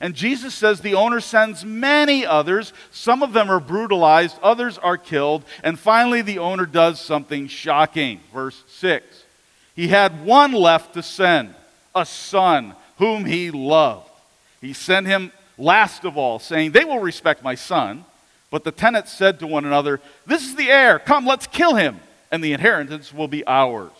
And 0.00 0.14
Jesus 0.14 0.54
says 0.54 0.80
the 0.80 0.94
owner 0.94 1.20
sends 1.20 1.64
many 1.64 2.24
others. 2.24 2.72
Some 2.92 3.22
of 3.22 3.32
them 3.32 3.50
are 3.50 3.60
brutalized, 3.60 4.38
others 4.40 4.78
are 4.78 4.96
killed. 4.96 5.44
And 5.64 5.78
finally, 5.78 6.22
the 6.22 6.38
owner 6.38 6.64
does 6.64 7.00
something 7.00 7.48
shocking. 7.48 8.20
Verse 8.32 8.62
6 8.68 9.24
He 9.74 9.88
had 9.88 10.24
one 10.24 10.52
left 10.52 10.94
to 10.94 11.02
send, 11.02 11.54
a 11.94 12.06
son 12.06 12.74
whom 12.98 13.24
he 13.24 13.50
loved. 13.50 14.08
He 14.60 14.72
sent 14.72 15.08
him 15.08 15.32
last 15.58 16.04
of 16.04 16.16
all, 16.16 16.38
saying, 16.38 16.72
They 16.72 16.84
will 16.84 17.00
respect 17.00 17.42
my 17.42 17.54
son. 17.54 18.04
But 18.50 18.64
the 18.64 18.70
tenants 18.70 19.10
said 19.10 19.38
to 19.38 19.46
one 19.46 19.64
another, 19.64 20.00
This 20.26 20.42
is 20.44 20.54
the 20.54 20.70
heir. 20.70 20.98
Come, 20.98 21.26
let's 21.26 21.46
kill 21.46 21.74
him, 21.74 22.00
and 22.30 22.44
the 22.44 22.52
inheritance 22.52 23.12
will 23.12 23.28
be 23.28 23.46
ours. 23.46 23.90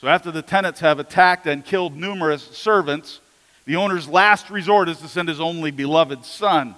So 0.00 0.08
after 0.08 0.30
the 0.30 0.42
tenants 0.42 0.80
have 0.80 1.00
attacked 1.00 1.46
and 1.46 1.64
killed 1.64 1.96
numerous 1.96 2.42
servants, 2.42 3.20
the 3.64 3.76
owner's 3.76 4.06
last 4.06 4.50
resort 4.50 4.88
is 4.88 4.98
to 4.98 5.08
send 5.08 5.28
his 5.28 5.40
only 5.40 5.70
beloved 5.70 6.24
son. 6.24 6.74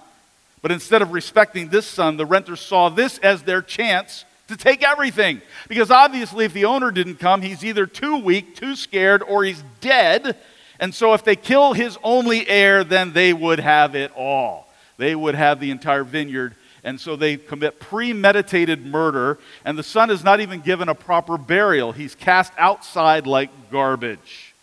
But 0.61 0.71
instead 0.71 1.01
of 1.01 1.11
respecting 1.11 1.69
this 1.69 1.85
son, 1.85 2.17
the 2.17 2.25
renters 2.25 2.61
saw 2.61 2.89
this 2.89 3.17
as 3.19 3.43
their 3.43 3.61
chance 3.61 4.25
to 4.47 4.57
take 4.57 4.83
everything. 4.83 5.41
Because 5.67 5.91
obviously, 5.91 6.45
if 6.45 6.53
the 6.53 6.65
owner 6.65 6.89
didn't 6.91 7.19
come, 7.19 7.41
he's 7.41 7.63
either 7.63 7.85
too 7.85 8.17
weak, 8.17 8.55
too 8.55 8.75
scared, 8.75 9.21
or 9.21 9.43
he's 9.43 9.63
dead. 9.81 10.37
And 10.79 10.93
so, 10.93 11.13
if 11.13 11.23
they 11.23 11.35
kill 11.35 11.73
his 11.73 11.97
only 12.03 12.47
heir, 12.47 12.83
then 12.83 13.13
they 13.13 13.33
would 13.33 13.59
have 13.59 13.95
it 13.95 14.11
all. 14.15 14.67
They 14.97 15.15
would 15.15 15.35
have 15.35 15.59
the 15.59 15.71
entire 15.71 16.03
vineyard. 16.03 16.55
And 16.83 17.01
so 17.01 17.15
they 17.15 17.35
commit 17.37 17.79
premeditated 17.79 18.85
murder, 18.85 19.39
and 19.65 19.77
the 19.77 19.83
son 19.83 20.09
is 20.09 20.23
not 20.23 20.39
even 20.39 20.61
given 20.61 20.87
a 20.87 20.95
proper 20.95 21.37
burial. 21.37 21.91
He's 21.91 22.15
cast 22.15 22.53
outside 22.57 23.27
like 23.27 23.49
garbage. 23.71 24.53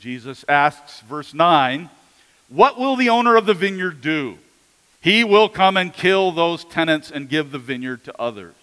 Jesus 0.00 0.44
asks, 0.48 1.00
verse 1.02 1.32
9, 1.32 1.88
What 2.48 2.78
will 2.78 2.96
the 2.96 3.10
owner 3.10 3.36
of 3.36 3.46
the 3.46 3.54
vineyard 3.54 4.00
do? 4.00 4.38
He 5.00 5.22
will 5.22 5.48
come 5.48 5.76
and 5.76 5.92
kill 5.92 6.32
those 6.32 6.64
tenants 6.64 7.10
and 7.10 7.28
give 7.28 7.52
the 7.52 7.58
vineyard 7.58 8.02
to 8.04 8.20
others. 8.20 8.54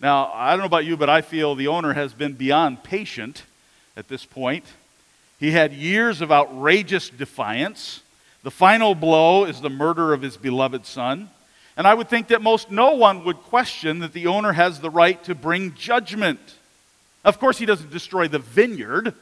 Now, 0.00 0.32
I 0.34 0.50
don't 0.50 0.60
know 0.60 0.66
about 0.66 0.84
you, 0.84 0.96
but 0.96 1.08
I 1.08 1.20
feel 1.20 1.54
the 1.54 1.68
owner 1.68 1.92
has 1.92 2.12
been 2.12 2.32
beyond 2.32 2.82
patient 2.82 3.44
at 3.96 4.08
this 4.08 4.24
point. 4.24 4.64
He 5.38 5.50
had 5.50 5.72
years 5.72 6.20
of 6.20 6.32
outrageous 6.32 7.10
defiance. 7.10 8.02
The 8.42 8.50
final 8.50 8.94
blow 8.94 9.44
is 9.44 9.60
the 9.60 9.70
murder 9.70 10.12
of 10.12 10.22
his 10.22 10.36
beloved 10.36 10.86
son. 10.86 11.30
And 11.76 11.86
I 11.86 11.92
would 11.92 12.08
think 12.08 12.28
that 12.28 12.40
most 12.40 12.70
no 12.70 12.94
one 12.94 13.24
would 13.24 13.36
question 13.36 13.98
that 13.98 14.14
the 14.14 14.28
owner 14.28 14.52
has 14.52 14.80
the 14.80 14.90
right 14.90 15.22
to 15.24 15.34
bring 15.34 15.74
judgment. 15.74 16.40
Of 17.24 17.38
course, 17.38 17.58
he 17.58 17.66
doesn't 17.66 17.90
destroy 17.90 18.28
the 18.28 18.38
vineyard, 18.38 19.12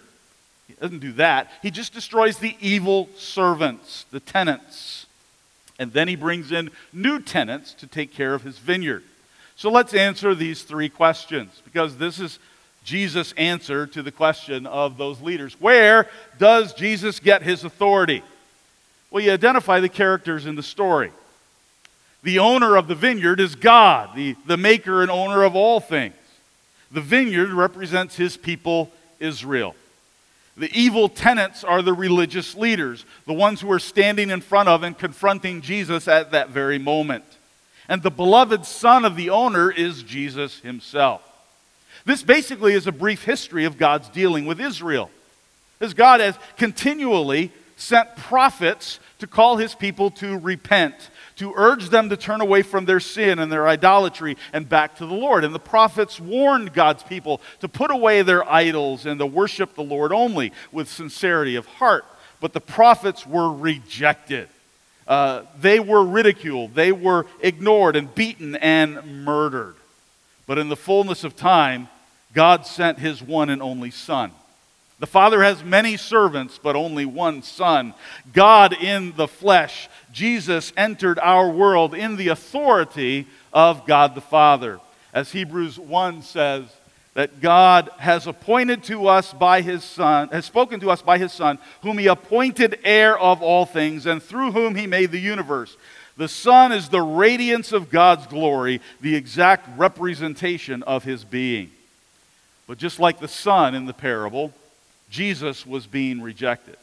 he 0.68 0.74
doesn't 0.74 1.00
do 1.00 1.12
that. 1.12 1.50
He 1.62 1.70
just 1.70 1.92
destroys 1.92 2.38
the 2.38 2.56
evil 2.60 3.08
servants, 3.16 4.06
the 4.10 4.20
tenants. 4.20 5.06
And 5.78 5.92
then 5.92 6.08
he 6.08 6.16
brings 6.16 6.52
in 6.52 6.70
new 6.92 7.20
tenants 7.20 7.74
to 7.74 7.86
take 7.86 8.14
care 8.14 8.34
of 8.34 8.42
his 8.42 8.58
vineyard. 8.58 9.02
So 9.56 9.70
let's 9.70 9.94
answer 9.94 10.34
these 10.34 10.62
three 10.62 10.88
questions 10.88 11.60
because 11.64 11.96
this 11.96 12.18
is 12.18 12.38
Jesus' 12.84 13.32
answer 13.36 13.86
to 13.88 14.02
the 14.02 14.12
question 14.12 14.66
of 14.66 14.98
those 14.98 15.20
leaders. 15.20 15.58
Where 15.60 16.08
does 16.38 16.74
Jesus 16.74 17.18
get 17.18 17.42
his 17.42 17.64
authority? 17.64 18.22
Well, 19.10 19.24
you 19.24 19.32
identify 19.32 19.80
the 19.80 19.88
characters 19.88 20.46
in 20.46 20.54
the 20.54 20.62
story. 20.62 21.10
The 22.22 22.38
owner 22.38 22.76
of 22.76 22.86
the 22.86 22.94
vineyard 22.94 23.40
is 23.40 23.54
God, 23.54 24.14
the, 24.14 24.36
the 24.46 24.56
maker 24.56 25.02
and 25.02 25.10
owner 25.10 25.42
of 25.42 25.56
all 25.56 25.80
things. 25.80 26.14
The 26.90 27.00
vineyard 27.00 27.50
represents 27.50 28.16
his 28.16 28.36
people, 28.36 28.90
Israel. 29.18 29.74
The 30.56 30.70
evil 30.72 31.08
tenants 31.08 31.64
are 31.64 31.82
the 31.82 31.92
religious 31.92 32.54
leaders, 32.54 33.04
the 33.26 33.32
ones 33.32 33.60
who 33.60 33.70
are 33.72 33.80
standing 33.80 34.30
in 34.30 34.40
front 34.40 34.68
of 34.68 34.82
and 34.82 34.96
confronting 34.96 35.60
Jesus 35.60 36.06
at 36.06 36.30
that 36.30 36.50
very 36.50 36.78
moment. 36.78 37.24
And 37.88 38.02
the 38.02 38.10
beloved 38.10 38.64
son 38.64 39.04
of 39.04 39.16
the 39.16 39.30
owner 39.30 39.70
is 39.70 40.02
Jesus 40.02 40.60
himself. 40.60 41.22
This 42.04 42.22
basically 42.22 42.74
is 42.74 42.86
a 42.86 42.92
brief 42.92 43.24
history 43.24 43.64
of 43.64 43.78
God's 43.78 44.08
dealing 44.08 44.46
with 44.46 44.60
Israel. 44.60 45.10
As 45.80 45.94
God 45.94 46.20
has 46.20 46.38
continually 46.56 47.50
sent 47.76 48.14
prophets 48.16 49.00
to 49.18 49.26
call 49.26 49.56
his 49.56 49.74
people 49.74 50.10
to 50.10 50.38
repent 50.38 50.94
to 51.36 51.52
urge 51.56 51.88
them 51.88 52.08
to 52.10 52.16
turn 52.16 52.40
away 52.40 52.62
from 52.62 52.84
their 52.84 53.00
sin 53.00 53.38
and 53.38 53.50
their 53.50 53.66
idolatry 53.66 54.36
and 54.52 54.68
back 54.68 54.96
to 54.96 55.06
the 55.06 55.14
Lord. 55.14 55.44
And 55.44 55.54
the 55.54 55.58
prophets 55.58 56.20
warned 56.20 56.72
God's 56.72 57.02
people 57.02 57.40
to 57.60 57.68
put 57.68 57.90
away 57.90 58.22
their 58.22 58.48
idols 58.48 59.06
and 59.06 59.18
to 59.18 59.26
worship 59.26 59.74
the 59.74 59.82
Lord 59.82 60.12
only 60.12 60.52
with 60.72 60.88
sincerity 60.88 61.56
of 61.56 61.66
heart. 61.66 62.04
But 62.40 62.52
the 62.52 62.60
prophets 62.60 63.26
were 63.26 63.52
rejected. 63.52 64.48
Uh, 65.06 65.42
they 65.60 65.80
were 65.80 66.04
ridiculed, 66.04 66.74
they 66.74 66.90
were 66.90 67.26
ignored 67.40 67.94
and 67.94 68.14
beaten 68.14 68.56
and 68.56 69.24
murdered. 69.24 69.74
But 70.46 70.58
in 70.58 70.70
the 70.70 70.76
fullness 70.76 71.24
of 71.24 71.36
time, 71.36 71.88
God 72.34 72.66
sent 72.66 72.98
his 72.98 73.22
one 73.22 73.48
and 73.48 73.62
only 73.62 73.90
Son. 73.90 74.32
The 74.98 75.06
Father 75.06 75.42
has 75.42 75.64
many 75.64 75.96
servants, 75.96 76.58
but 76.62 76.76
only 76.76 77.04
one 77.04 77.42
Son. 77.42 77.94
God 78.32 78.72
in 78.72 79.14
the 79.16 79.28
flesh 79.28 79.88
Jesus 80.12 80.72
entered 80.76 81.18
our 81.18 81.50
world 81.50 81.94
in 81.94 82.16
the 82.16 82.28
authority 82.28 83.26
of 83.52 83.86
God 83.86 84.14
the 84.14 84.20
Father. 84.20 84.80
As 85.12 85.32
Hebrews 85.32 85.78
1 85.78 86.22
says, 86.22 86.64
that 87.14 87.40
God 87.40 87.90
has 87.98 88.26
appointed 88.26 88.82
to 88.84 89.06
us 89.06 89.32
by 89.32 89.62
his 89.62 89.84
Son, 89.84 90.28
has 90.28 90.44
spoken 90.44 90.80
to 90.80 90.90
us 90.90 91.00
by 91.00 91.16
his 91.16 91.32
Son, 91.32 91.58
whom 91.82 91.98
he 91.98 92.08
appointed 92.08 92.80
heir 92.84 93.16
of 93.16 93.40
all 93.40 93.64
things, 93.64 94.06
and 94.06 94.22
through 94.22 94.50
whom 94.50 94.74
he 94.74 94.86
made 94.86 95.12
the 95.12 95.20
universe. 95.20 95.76
The 96.16 96.28
Son 96.28 96.72
is 96.72 96.88
the 96.88 97.00
radiance 97.00 97.72
of 97.72 97.90
God's 97.90 98.26
glory, 98.26 98.80
the 99.00 99.14
exact 99.14 99.68
representation 99.78 100.82
of 100.82 101.04
his 101.04 101.24
being. 101.24 101.70
But 102.66 102.78
just 102.78 102.98
like 102.98 103.20
the 103.20 103.28
Son 103.28 103.74
in 103.74 103.86
the 103.86 103.92
parable, 103.92 104.52
Jesus 105.10 105.66
was 105.66 105.86
being 105.86 106.20
rejected. 106.22 106.76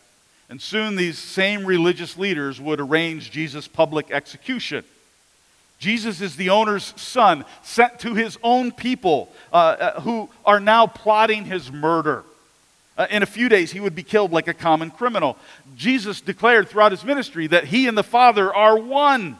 And 0.50 0.62
soon 0.62 0.96
these 0.96 1.18
same 1.18 1.66
religious 1.66 2.18
leaders 2.18 2.60
would 2.60 2.80
arrange 2.80 3.32
Jesus' 3.32 3.68
public 3.68 4.12
execution. 4.12 4.84
Jesus 5.80 6.22
is 6.22 6.36
the 6.36 6.52
owner's 6.52 6.94
son, 6.96 7.44
sent 7.64 8.00
to 8.02 8.14
his 8.14 8.38
own 8.44 8.72
people 8.72 9.32
uh, 9.52 9.56
uh, 9.56 10.02
who 10.02 10.30
are 10.46 10.60
now 10.60 10.86
plotting 10.86 11.46
his 11.46 11.72
murder. 11.72 12.24
Uh, 12.98 13.08
in 13.10 13.24
a 13.24 13.26
few 13.26 13.50
days, 13.50 13.72
he 13.72 13.80
would 13.80 13.96
be 13.96 14.04
killed 14.04 14.32
like 14.32 14.48
a 14.48 14.54
common 14.54 14.92
criminal. 14.92 15.38
Jesus 15.76 16.22
declared 16.22 16.70
throughout 16.70 16.92
his 16.92 17.04
ministry 17.04 17.48
that 17.48 17.64
he 17.64 17.88
and 17.88 17.98
the 17.98 18.04
Father 18.04 18.54
are 18.54 18.78
one 18.78 19.38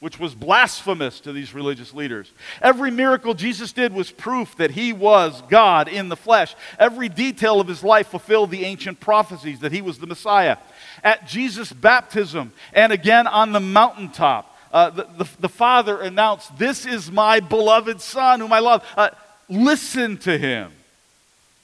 which 0.00 0.20
was 0.20 0.34
blasphemous 0.34 1.18
to 1.20 1.32
these 1.32 1.52
religious 1.52 1.92
leaders. 1.92 2.30
Every 2.62 2.90
miracle 2.90 3.34
Jesus 3.34 3.72
did 3.72 3.92
was 3.92 4.12
proof 4.12 4.56
that 4.56 4.70
he 4.70 4.92
was 4.92 5.42
God 5.48 5.88
in 5.88 6.08
the 6.08 6.16
flesh. 6.16 6.54
Every 6.78 7.08
detail 7.08 7.60
of 7.60 7.66
his 7.66 7.82
life 7.82 8.08
fulfilled 8.08 8.50
the 8.50 8.64
ancient 8.64 9.00
prophecies 9.00 9.60
that 9.60 9.72
he 9.72 9.82
was 9.82 9.98
the 9.98 10.06
Messiah. 10.06 10.58
At 11.02 11.26
Jesus' 11.26 11.72
baptism 11.72 12.52
and 12.72 12.92
again 12.92 13.26
on 13.26 13.52
the 13.52 13.60
mountaintop, 13.60 14.54
uh, 14.72 14.90
the, 14.90 15.04
the, 15.16 15.28
the, 15.40 15.48
Father 15.48 16.00
announced, 16.00 16.56
This 16.58 16.84
is 16.84 17.10
my 17.10 17.40
beloved 17.40 18.00
Son 18.00 18.40
whom 18.40 18.52
I 18.52 18.58
love. 18.58 18.84
Uh, 18.96 19.10
listen 19.48 20.18
to 20.18 20.36
him. 20.36 20.72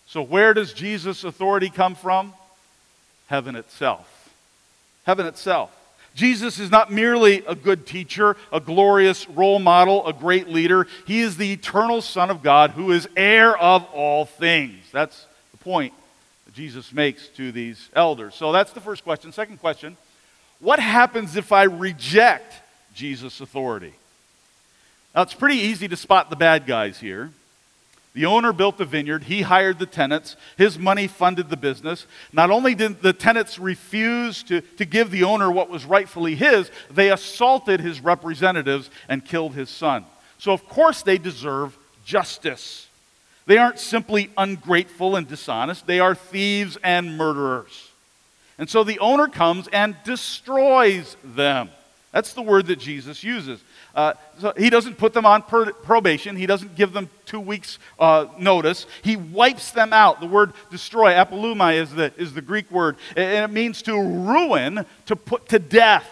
So, 0.07 0.23
where 0.23 0.55
does 0.55 0.73
Jesus' 0.73 1.23
authority 1.23 1.69
come 1.69 1.95
from? 1.95 2.33
Heaven 3.27 3.57
itself. 3.57 4.33
heaven 5.05 5.27
itself. 5.27 5.71
Jesus 6.15 6.61
is 6.61 6.71
not 6.71 6.93
merely 6.93 7.45
a 7.47 7.57
good 7.57 7.87
teacher, 7.87 8.37
a 8.53 8.61
glorious 8.61 9.29
role 9.29 9.59
model, 9.59 10.07
a 10.07 10.13
great 10.13 10.49
leader. 10.49 10.87
He 11.07 11.21
is 11.21 11.37
the 11.37 11.53
eternal 11.53 12.01
Son 12.01 12.31
of 12.31 12.43
God 12.43 12.71
who 12.71 12.93
is 12.93 13.09
heir 13.17 13.57
of 13.57 13.85
all 13.87 14.25
things. 14.25 14.85
That's 14.93 15.27
the 15.51 15.59
point 15.59 15.93
that 16.47 16.55
Jesus 16.55 16.93
makes 16.93 17.27
to 17.31 17.51
these 17.51 17.91
elders. 17.95 18.37
So 18.37 18.53
that's 18.53 18.73
the 18.73 18.81
first 18.81 19.03
question. 19.03 19.33
Second 19.33 19.59
question 19.59 19.97
What 20.61 20.79
happens 20.79 21.37
if 21.37 21.51
I 21.51 21.65
reject 21.65 22.55
Jesus' 22.95 23.41
authority? 23.41 23.95
Now, 25.15 25.23
it's 25.23 25.35
pretty 25.35 25.59
easy 25.59 25.89
to 25.89 25.97
spot 25.97 26.31
the 26.31 26.37
bad 26.37 26.67
guys 26.67 26.99
here. 26.99 27.31
The 28.15 28.27
owner 28.27 28.53
built 28.53 28.79
the 28.79 28.85
vineyard, 28.85 29.25
he 29.25 29.43
hired 29.43 29.81
the 29.81 29.87
tenants, 29.87 30.37
his 30.57 30.79
money 30.79 31.09
funded 31.09 31.51
the 31.51 31.57
business. 31.57 32.07
Not 32.33 32.53
only 32.53 32.77
did 32.77 33.03
the 33.03 33.13
tenants 33.13 33.59
refuse 33.59 34.45
to, 34.45 34.61
to 34.61 34.85
give 34.85 35.11
the 35.11 35.25
owner 35.25 35.51
what 35.51 35.69
was 35.69 35.85
rightfully 35.85 36.37
his, 36.37 36.71
they 36.89 37.11
assaulted 37.11 37.81
his 37.81 38.01
representatives 38.01 38.89
and 39.09 39.25
killed 39.25 39.55
his 39.55 39.69
son. 39.69 40.05
So, 40.39 40.53
of 40.53 40.69
course, 40.69 41.03
they 41.03 41.19
deserve 41.19 41.77
justice. 42.05 42.87
They 43.47 43.59
aren't 43.59 43.81
simply 43.81 44.31
ungrateful 44.39 45.17
and 45.17 45.27
dishonest, 45.27 45.87
they 45.87 45.99
are 45.99 46.15
thieves 46.15 46.79
and 46.85 47.19
murderers. 47.19 47.91
And 48.59 48.71
so 48.71 48.85
the 48.85 49.01
owner 49.01 49.27
comes 49.27 49.67
and 49.69 49.97
destroys 50.05 51.17
them. 51.25 51.71
That's 52.15 52.33
the 52.33 52.43
word 52.43 52.67
that 52.67 52.79
Jesus 52.79 53.25
uses. 53.25 53.61
Uh, 53.93 54.13
so 54.39 54.53
he 54.57 54.71
doesn't 54.71 54.99
put 54.99 55.15
them 55.15 55.27
on 55.27 55.43
per- 55.43 55.73
probation. 55.73 56.37
He 56.37 56.47
doesn't 56.47 56.77
give 56.77 56.93
them 56.93 57.11
two 57.27 57.41
weeks' 57.41 57.81
uh, 57.99 58.27
notice. 58.39 58.87
He 59.03 59.17
wipes 59.17 59.73
them 59.73 59.93
out. 59.93 60.21
The 60.21 60.29
word 60.29 60.53
destroy, 60.71 61.15
apolumai, 61.15 61.75
is 61.83 61.93
the, 61.93 62.13
is 62.17 62.33
the 62.33 62.41
Greek 62.41 62.71
word, 62.71 62.99
and 63.17 63.45
it 63.45 63.53
means 63.53 63.83
to 63.83 64.01
ruin, 64.01 64.87
to 65.07 65.17
put 65.17 65.49
to 65.49 65.59
death. 65.59 66.09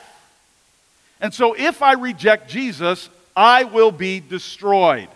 And 1.21 1.33
so 1.33 1.55
if 1.57 1.83
I 1.83 1.93
reject 1.93 2.51
Jesus, 2.51 3.09
I 3.37 3.63
will 3.63 3.93
be 3.93 4.19
destroyed. 4.19 5.09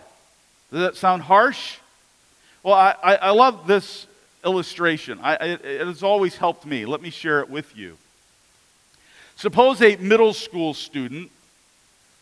Does 0.71 0.79
that 0.79 0.95
sound 0.95 1.21
harsh? 1.23 1.79
Well, 2.63 2.75
I, 2.75 2.95
I, 3.03 3.15
I 3.15 3.29
love 3.31 3.67
this 3.67 4.07
illustration. 4.45 5.19
I, 5.21 5.33
it, 5.33 5.65
it 5.65 5.85
has 5.85 6.01
always 6.01 6.37
helped 6.37 6.65
me. 6.65 6.85
Let 6.85 7.01
me 7.01 7.09
share 7.09 7.41
it 7.41 7.49
with 7.49 7.75
you. 7.75 7.97
Suppose 9.37 9.83
a 9.83 9.95
middle 9.97 10.33
school 10.33 10.73
student 10.73 11.29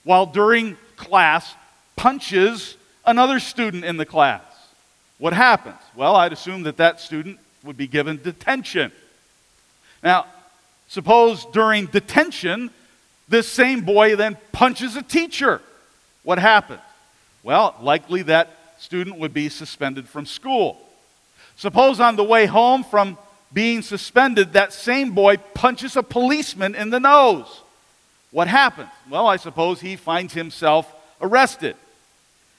while 0.04 0.26
during 0.26 0.76
class 0.98 1.56
punches 1.96 2.76
another 3.06 3.40
student 3.40 3.86
in 3.86 3.96
the 3.96 4.06
class. 4.06 4.42
What 5.18 5.32
happens? 5.32 5.78
Well, 5.96 6.18
I'd 6.18 6.34
assume 6.34 6.64
that 6.64 6.76
that 6.78 7.00
student 7.00 7.40
would 7.64 7.78
be 7.78 7.88
given 7.88 8.22
detention. 8.22 8.92
Now, 10.04 10.26
suppose 10.90 11.46
during 11.54 11.86
detention, 11.86 12.70
this 13.30 13.48
same 13.48 13.82
boy 13.82 14.18
then 14.18 14.38
punches 14.52 14.98
a 14.98 15.02
teacher. 15.02 15.62
What 16.24 16.38
happens? 16.38 16.82
Well, 17.44 17.76
likely 17.82 18.24
that 18.24 18.50
student 18.78 19.20
would 19.20 19.34
be 19.34 19.48
suspended 19.48 20.10
from 20.10 20.26
school. 20.26 20.82
Suppose 21.56 22.02
on 22.02 22.18
the 22.18 22.26
way 22.26 22.46
home 22.46 22.84
from 22.84 23.18
being 23.54 23.82
suspended, 23.82 24.54
that 24.54 24.74
same 24.74 25.12
boy 25.12 25.38
punches 25.38 25.96
a 25.96 26.04
policeman 26.04 26.75
in 26.75 26.90
the 26.90 27.00
nose. 27.00 27.62
What 28.32 28.48
happens? 28.48 28.90
Well, 29.10 29.28
I 29.28 29.38
suppose 29.38 29.80
he 29.80 29.96
finds 29.96 30.34
himself 30.34 30.94
arrested. 31.22 31.75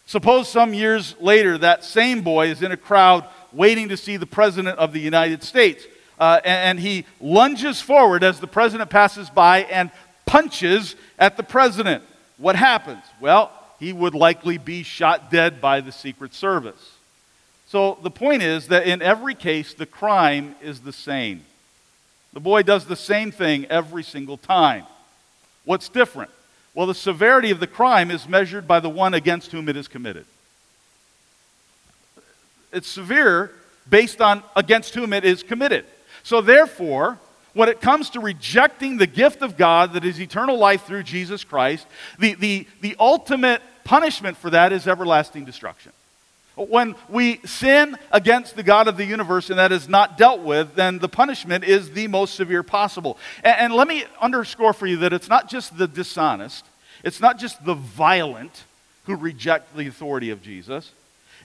Suppose 0.07 0.49
some 0.49 0.73
years 0.73 1.15
later 1.21 1.59
that 1.59 1.85
same 1.85 2.23
boy 2.23 2.49
is 2.49 2.63
in 2.63 2.73
a 2.73 2.77
crowd 2.77 3.25
waiting 3.53 3.89
to 3.89 3.97
see 3.97 4.17
the 4.17 4.27
President 4.27 4.79
of 4.79 4.93
the 4.93 5.01
United 5.01 5.43
States. 5.43 5.85
Uh, 6.19 6.41
and, 6.45 6.79
and 6.79 6.81
he 6.81 7.05
lunges 7.21 7.81
forward 7.81 8.25
as 8.25 8.41
the 8.41 8.47
President 8.47 8.89
passes 8.89 9.29
by 9.29 9.65
and 9.65 9.91
punches 10.25 10.97
at 11.19 11.37
the 11.37 11.43
President. 11.43 12.03
What 12.39 12.57
happens? 12.57 13.03
Well, 13.21 13.51
he 13.79 13.93
would 13.93 14.15
likely 14.15 14.59
be 14.59 14.83
shot 14.83 15.31
dead 15.31 15.61
by 15.61 15.81
the 15.81 15.93
Secret 15.93 16.33
Service. 16.33 16.96
So 17.69 17.99
the 18.03 18.11
point 18.11 18.43
is 18.43 18.69
that 18.69 18.87
in 18.87 19.03
every 19.03 19.35
case, 19.35 19.75
the 19.75 19.87
crime 19.87 20.55
is 20.63 20.81
the 20.81 20.93
same. 20.93 21.43
The 22.33 22.41
boy 22.41 22.63
does 22.63 22.85
the 22.85 22.97
same 22.97 23.33
thing 23.33 23.67
every 23.67 24.03
single 24.03 24.37
time. 24.37 24.85
What's 25.65 25.89
different? 25.89 26.31
Well, 26.75 26.87
the 26.87 26.95
severity 26.95 27.51
of 27.51 27.59
the 27.59 27.67
crime 27.67 28.11
is 28.11 28.29
measured 28.29 28.69
by 28.69 28.81
the 28.81 28.91
one 28.91 29.15
against 29.15 29.51
whom 29.51 29.69
it 29.69 29.77
is 29.77 29.89
committed. 29.89 30.27
It's 32.73 32.89
severe 32.89 33.51
based 33.89 34.21
on 34.21 34.43
against 34.55 34.95
whom 34.95 35.13
it 35.13 35.25
is 35.25 35.43
committed. 35.43 35.87
So, 36.23 36.41
therefore, 36.41 37.19
when 37.55 37.71
it 37.71 37.81
comes 37.81 38.11
to 38.11 38.21
rejecting 38.21 38.99
the 38.99 39.07
gift 39.07 39.41
of 39.41 39.57
God 39.57 39.95
that 39.95 40.05
is 40.05 40.21
eternal 40.21 40.59
life 40.59 40.85
through 40.85 41.05
Jesus 41.05 41.43
Christ, 41.43 41.87
the, 42.19 42.35
the, 42.35 42.67
the 42.83 42.95
ultimate 43.01 43.63
punishment 43.85 44.37
for 44.37 44.51
that 44.51 44.73
is 44.73 44.87
everlasting 44.87 45.47
destruction. 45.47 45.93
When 46.57 46.97
we 47.11 47.37
sin 47.45 47.99
against 48.11 48.57
the 48.57 48.63
God 48.63 48.89
of 48.89 48.97
the 48.97 49.05
universe 49.05 49.51
and 49.51 49.59
that 49.59 49.73
is 49.73 49.91
not 49.91 50.17
dealt 50.17 50.41
with, 50.41 50.75
then 50.75 50.99
the 50.99 51.09
punishment 51.09 51.65
is 51.65 51.91
the 51.91 52.09
most 52.09 52.35
severe 52.35 52.63
possible. 52.63 53.19
And, 53.45 53.57
and, 53.59 53.75
let 53.75 53.87
me 53.87 54.05
underscore 54.23 54.73
for 54.73 54.87
you 54.87 54.97
that 54.99 55.13
it's 55.13 55.29
not 55.29 55.51
just 55.51 55.77
the 55.77 55.87
dishonest, 55.87 56.65
it's 57.05 57.21
not 57.21 57.39
just 57.39 57.63
the 57.63 57.75
violent 57.75 58.65
who 59.05 59.17
reject 59.17 59.77
the 59.77 59.87
authority 59.87 60.31
of 60.31 60.43
Jesus. 60.43 60.93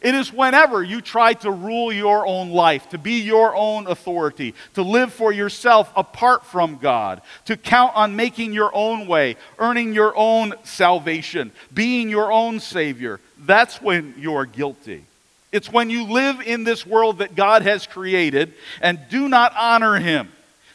It 0.02 0.16
is 0.16 0.34
whenever 0.34 0.82
you 0.82 1.00
try 1.00 1.34
to 1.34 1.52
rule 1.52 1.94
your 1.94 2.26
own 2.26 2.50
life, 2.50 2.90
to 2.90 2.98
be 2.98 3.22
your 3.22 3.56
own 3.56 3.86
authority, 3.86 4.56
to 4.74 4.82
live 4.82 5.14
for 5.14 5.32
yourself 5.32 5.92
apart 5.96 6.44
from 6.44 6.78
God, 6.78 7.22
to 7.46 7.56
count 7.56 7.96
on 7.96 8.16
making 8.16 8.52
your 8.52 8.72
own 8.74 9.06
way, 9.06 9.36
earning 9.60 9.94
your 9.94 10.14
own 10.16 10.56
salvation, 10.64 11.52
being 11.72 12.10
your 12.10 12.32
own 12.32 12.60
Savior. 12.60 13.20
That's 13.46 13.82
when 13.82 14.16
you're 14.18 14.46
guilty. 14.46 15.04
It's 15.52 15.72
when 15.72 15.90
you 15.90 16.06
live 16.06 16.40
in 16.42 16.64
this 16.64 16.86
world 16.86 17.20
that 17.20 17.36
God 17.36 17.64
has 17.64 17.86
created 17.86 18.54
and 18.82 19.00
do 19.10 19.28
not 19.28 19.54
honor 19.58 19.98
Him, 19.98 20.32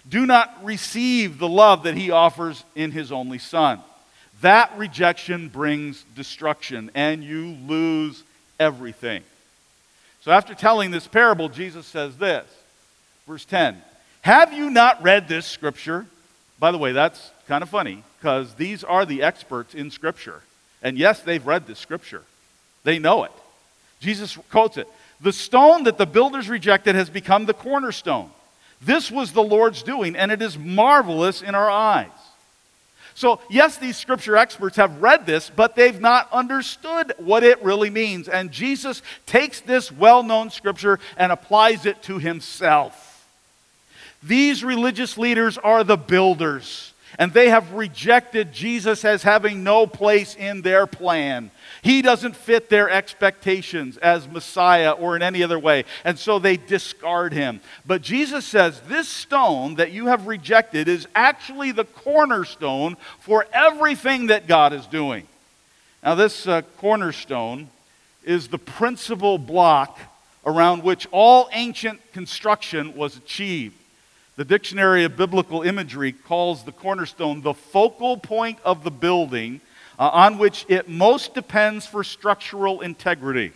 do 0.09 0.27
not 0.27 0.65
receive 0.65 1.39
the 1.39 1.49
love 1.49 1.85
that 1.85 1.97
He 1.97 2.11
offers 2.11 2.63
in 2.75 2.91
His 2.91 3.11
only 3.11 3.39
Son. 3.39 3.81
That 4.43 4.77
rejection 4.77 5.49
brings 5.49 6.05
destruction, 6.15 6.91
and 6.95 7.25
you 7.25 7.57
lose 7.67 8.23
everything. 8.61 9.23
So 10.21 10.31
after 10.31 10.55
telling 10.55 10.91
this 10.91 11.07
parable, 11.07 11.49
Jesus 11.49 11.87
says 11.87 12.17
this, 12.17 12.47
verse 13.27 13.45
10 13.45 13.81
Have 14.23 14.53
you 14.53 14.71
not 14.71 15.03
read 15.03 15.29
this 15.29 15.47
scripture? 15.47 16.07
By 16.59 16.71
the 16.71 16.79
way, 16.79 16.93
that's 16.93 17.31
kind 17.49 17.63
of 17.63 17.69
funny 17.69 18.03
because 18.19 18.55
these 18.55 18.83
are 18.85 19.07
the 19.07 19.23
experts 19.23 19.75
in 19.75 19.91
scripture. 19.91 20.43
And 20.83 20.99
yes, 20.99 21.21
they've 21.21 21.47
read 21.47 21.67
this 21.67 21.79
scripture, 21.79 22.23
they 22.87 23.01
know 23.01 23.25
it. 23.25 23.33
Jesus 23.99 24.39
quotes 24.51 24.77
it 24.77 24.89
The 25.21 25.33
stone 25.33 25.83
that 25.85 25.99
the 25.99 26.07
builders 26.07 26.49
rejected 26.49 26.95
has 26.95 27.11
become 27.11 27.45
the 27.45 27.53
cornerstone. 27.53 28.31
This 28.81 29.11
was 29.11 29.33
the 29.33 29.43
Lord's 29.43 29.83
doing, 29.83 30.15
and 30.15 30.31
it 30.31 30.41
is 30.41 30.57
marvelous 30.57 31.43
in 31.43 31.55
our 31.55 31.71
eyes. 31.71 32.09
So, 33.15 33.41
yes, 33.49 33.79
these 33.79 33.97
scripture 33.97 34.37
experts 34.37 34.77
have 34.77 35.03
read 35.03 35.27
this, 35.27 35.51
but 35.51 35.75
they've 35.75 36.01
not 36.01 36.31
understood 36.33 37.15
what 37.17 37.43
it 37.43 37.63
really 37.65 37.91
means. 37.91 38.29
And 38.29 38.53
Jesus 38.53 39.03
takes 39.25 39.61
this 39.61 39.91
well 39.91 40.23
known 40.23 40.51
scripture 40.51 41.01
and 41.17 41.33
applies 41.33 41.87
it 41.87 42.03
to 42.03 42.19
himself. 42.19 43.27
These 44.23 44.63
religious 44.63 45.19
leaders 45.19 45.57
are 45.59 45.83
the 45.83 45.97
builders 45.97 46.93
and 47.19 47.33
they 47.33 47.49
have 47.49 47.73
rejected 47.73 48.53
Jesus 48.53 49.05
as 49.05 49.23
having 49.23 49.65
no 49.65 49.87
place 49.87 50.35
in 50.35 50.63
their 50.63 50.87
plan. 50.87 51.51
He 51.83 52.03
doesn't 52.03 52.37
fit 52.37 52.69
their 52.69 52.91
expectations 52.91 53.97
as 53.99 54.29
Messiah 54.29 54.93
or 54.93 55.17
in 55.17 55.23
any 55.23 55.43
other 55.43 55.59
way, 55.59 55.85
and 56.05 56.19
so 56.19 56.39
they 56.39 56.57
discard 56.57 57.33
him. 57.33 57.61
But 57.87 58.03
Jesus 58.03 58.45
says, 58.45 58.81
This 58.89 59.09
stone 59.09 59.77
that 59.77 59.93
you 59.93 60.07
have 60.07 60.27
rejected 60.27 60.89
is 60.89 61.07
actually 61.15 61.73
the 61.73 61.85
cornerstone 61.85 62.97
for 63.21 63.47
everything 63.53 64.29
that 64.29 64.47
God 64.47 64.73
is 64.73 64.87
doing. 64.87 65.27
Now, 66.03 66.15
this 66.15 66.47
uh, 66.47 66.63
cornerstone 66.79 67.69
is 68.25 68.49
the 68.49 68.59
principal 68.59 69.39
block 69.39 69.99
around 70.45 70.83
which 70.85 71.07
all 71.11 71.49
ancient 71.53 72.01
construction 72.13 72.95
was 72.95 73.17
achieved. 73.17 73.75
The 74.37 74.45
Dictionary 74.45 75.05
of 75.05 75.17
Biblical 75.17 75.63
Imagery 75.63 76.13
calls 76.13 76.63
the 76.63 76.73
cornerstone 76.73 77.41
the 77.41 77.55
focal 77.55 78.19
point 78.19 78.59
of 78.65 78.85
the 78.85 78.91
building 78.91 79.61
uh, 79.99 80.09
on 80.13 80.39
which 80.39 80.67
it 80.69 80.89
most 80.89 81.35
depends 81.35 81.87
for 81.87 82.05
structural 82.05 82.81
integrity. 82.81 83.53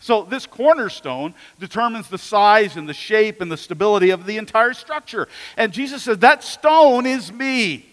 So, 0.00 0.22
this 0.22 0.46
cornerstone 0.46 1.34
determines 1.58 2.08
the 2.08 2.18
size 2.18 2.76
and 2.76 2.88
the 2.88 2.94
shape 2.94 3.40
and 3.40 3.50
the 3.50 3.56
stability 3.56 4.10
of 4.10 4.26
the 4.26 4.36
entire 4.36 4.72
structure. 4.72 5.26
And 5.56 5.72
Jesus 5.72 6.04
says, 6.04 6.18
That 6.18 6.44
stone 6.44 7.04
is 7.04 7.32
me. 7.32 7.84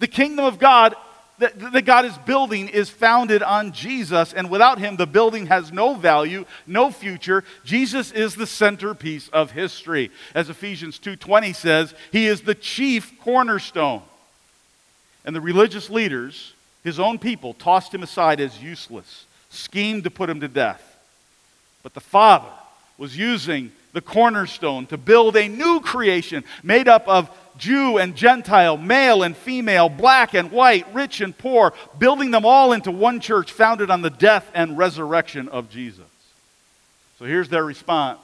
The 0.00 0.08
kingdom 0.08 0.44
of 0.44 0.58
God 0.58 0.96
that, 1.42 1.72
that 1.72 1.84
God 1.84 2.04
is 2.04 2.16
building 2.18 2.68
is 2.68 2.88
founded 2.88 3.42
on 3.42 3.72
Jesus, 3.72 4.32
and 4.32 4.48
without 4.48 4.78
him, 4.78 4.96
the 4.96 5.06
building 5.06 5.46
has 5.46 5.72
no 5.72 5.94
value, 5.94 6.44
no 6.66 6.90
future. 6.90 7.42
Jesus 7.64 8.12
is 8.12 8.34
the 8.34 8.46
centerpiece 8.46 9.28
of 9.28 9.50
history. 9.50 10.10
As 10.34 10.48
Ephesians 10.48 10.98
2:20 10.98 11.54
says, 11.54 11.94
he 12.12 12.26
is 12.26 12.42
the 12.42 12.54
chief 12.54 13.18
cornerstone. 13.20 14.02
And 15.24 15.34
the 15.34 15.40
religious 15.40 15.90
leaders, 15.90 16.52
his 16.84 16.98
own 16.98 17.18
people, 17.18 17.54
tossed 17.54 17.94
him 17.94 18.02
aside 18.02 18.40
as 18.40 18.62
useless, 18.62 19.26
schemed 19.50 20.04
to 20.04 20.10
put 20.10 20.30
him 20.30 20.40
to 20.40 20.48
death. 20.48 20.98
But 21.82 21.94
the 21.94 22.00
Father 22.00 22.48
was 22.98 23.16
using 23.16 23.72
the 23.92 24.00
cornerstone 24.00 24.86
to 24.86 24.96
build 24.96 25.36
a 25.36 25.48
new 25.48 25.80
creation 25.80 26.44
made 26.62 26.88
up 26.88 27.06
of 27.06 27.30
Jew 27.58 27.98
and 27.98 28.16
Gentile, 28.16 28.76
male 28.76 29.22
and 29.22 29.36
female, 29.36 29.88
black 29.88 30.34
and 30.34 30.50
white, 30.50 30.86
rich 30.94 31.20
and 31.20 31.36
poor, 31.36 31.74
building 31.98 32.30
them 32.30 32.46
all 32.46 32.72
into 32.72 32.90
one 32.90 33.20
church 33.20 33.52
founded 33.52 33.90
on 33.90 34.02
the 34.02 34.10
death 34.10 34.50
and 34.54 34.78
resurrection 34.78 35.48
of 35.48 35.70
Jesus. 35.70 36.06
So 37.18 37.26
here's 37.26 37.48
their 37.50 37.64
response. 37.64 38.20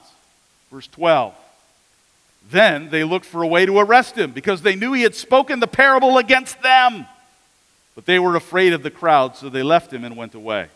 Verse 0.71 0.87
12. 0.87 1.33
Then 2.49 2.89
they 2.89 3.03
looked 3.03 3.25
for 3.25 3.43
a 3.43 3.47
way 3.47 3.65
to 3.65 3.77
arrest 3.77 4.17
him 4.17 4.31
because 4.31 4.61
they 4.61 4.75
knew 4.75 4.93
he 4.93 5.03
had 5.03 5.15
spoken 5.15 5.59
the 5.59 5.67
parable 5.67 6.17
against 6.17 6.61
them. 6.63 7.05
But 7.99 8.05
they 8.05 8.17
were 8.17 8.37
afraid 8.37 8.71
of 8.71 8.81
the 8.81 8.91
crowd, 8.91 9.35
so 9.35 9.49
they 9.49 9.61
left 9.61 9.91
him 9.91 10.05
and 10.05 10.15
went 10.15 10.33
away. 10.33 10.69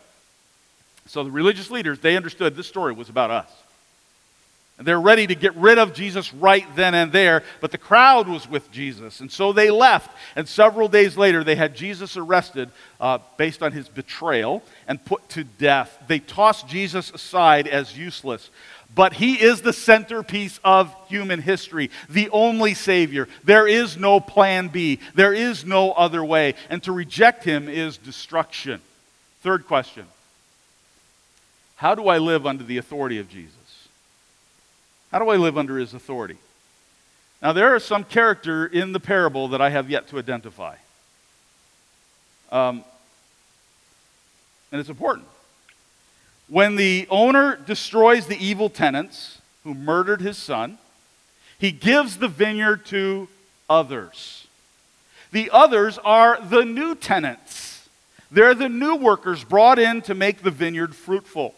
So 1.06 1.24
the 1.24 1.32
religious 1.32 1.72
leaders, 1.72 2.00
they 2.00 2.18
understood 2.18 2.54
this 2.54 2.68
story 2.68 2.92
was 2.92 3.08
about 3.08 3.32
us. 3.32 3.50
And 4.78 4.86
they're 4.86 5.00
ready 5.00 5.26
to 5.28 5.34
get 5.34 5.56
rid 5.56 5.78
of 5.78 5.94
Jesus 5.94 6.34
right 6.34 6.66
then 6.76 6.94
and 6.94 7.14
there, 7.14 7.44
but 7.62 7.72
the 7.72 7.78
crowd 7.78 8.28
was 8.28 8.50
with 8.50 8.70
Jesus. 8.74 9.22
And 9.22 9.32
so 9.32 9.54
they 9.54 9.72
left. 9.72 10.12
And 10.36 10.50
several 10.50 10.90
days 10.90 11.16
later, 11.16 11.46
they 11.46 11.56
had 11.56 11.78
Jesus 11.78 12.18
arrested 12.18 12.70
uh, 13.00 13.20
based 13.38 13.64
on 13.64 13.72
his 13.72 13.88
betrayal 13.88 14.62
and 14.86 15.06
put 15.06 15.30
to 15.30 15.46
death. 15.46 15.98
They 16.10 16.20
tossed 16.20 16.68
Jesus 16.68 17.10
aside 17.10 17.70
as 17.70 17.98
useless. 17.98 18.50
But 18.96 19.14
he 19.14 19.42
is 19.42 19.62
the 19.62 19.74
centerpiece 19.74 20.60
of 20.64 20.94
human 21.08 21.42
history, 21.42 21.90
the 22.10 22.30
only 22.30 22.76
Savior. 22.76 23.28
There 23.44 23.68
is 23.68 23.98
no 23.98 24.20
plan 24.20 24.68
B, 24.68 25.00
there 25.16 25.34
is 25.34 25.66
no 25.66 25.92
other 25.94 26.24
way. 26.24 26.54
And 26.70 26.84
to 26.84 26.92
reject 26.92 27.44
him 27.44 27.68
is 27.68 27.98
destruction. 27.98 28.82
Third 29.42 29.66
question 29.68 30.06
How 31.76 31.96
do 31.96 32.08
I 32.08 32.20
live 32.20 32.46
under 32.46 32.64
the 32.64 32.78
authority 32.78 33.18
of 33.18 33.30
Jesus? 33.30 33.56
How 35.12 35.20
do 35.20 35.30
I 35.30 35.38
live 35.38 35.58
under 35.58 35.78
his 35.78 35.94
authority? 35.94 36.38
Now, 37.42 37.52
there 37.52 37.76
is 37.76 37.84
some 37.84 38.04
character 38.04 38.66
in 38.66 38.94
the 38.94 39.00
parable 39.00 39.50
that 39.50 39.62
I 39.62 39.70
have 39.70 39.90
yet 39.90 40.08
to 40.10 40.18
identify. 40.18 40.76
Um, 42.52 42.86
and 44.72 44.80
it's 44.80 44.90
important. 44.90 45.28
When 46.48 46.76
the 46.76 47.08
owner 47.10 47.56
destroys 47.56 48.28
the 48.28 48.38
evil 48.38 48.70
tenants 48.70 49.42
who 49.64 49.74
murdered 49.74 50.22
his 50.22 50.38
son, 50.38 50.78
he 51.58 51.72
gives 51.72 52.18
the 52.18 52.28
vineyard 52.28 52.86
to 52.88 53.28
others. 53.70 54.48
The 55.32 55.50
others 55.52 55.98
are 56.04 56.40
the 56.42 56.66
new 56.66 56.96
tenants. 56.96 57.88
They're 58.32 58.54
the 58.54 58.70
new 58.70 58.96
workers 58.96 59.44
brought 59.44 59.80
in 59.80 60.02
to 60.04 60.14
make 60.14 60.42
the 60.42 60.52
vineyard 60.52 60.96
fruitful. 60.96 61.56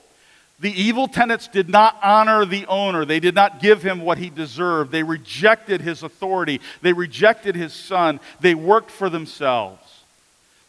The 0.59 0.71
evil 0.71 1.07
tenants 1.07 1.47
did 1.47 1.67
not 1.67 1.97
honor 2.01 2.45
the 2.45 2.65
owner. 2.67 3.03
They 3.03 3.19
did 3.19 3.35
not 3.35 3.59
give 3.59 3.83
him 3.83 4.01
what 4.01 4.17
he 4.17 4.29
deserved. 4.29 4.91
They 4.91 5.03
rejected 5.03 5.81
his 5.81 6.03
authority. 6.03 6.61
They 6.81 6.93
rejected 6.93 7.55
his 7.55 7.73
son. 7.73 8.19
They 8.39 8.55
worked 8.55 8.91
for 8.91 9.09
themselves. 9.09 9.81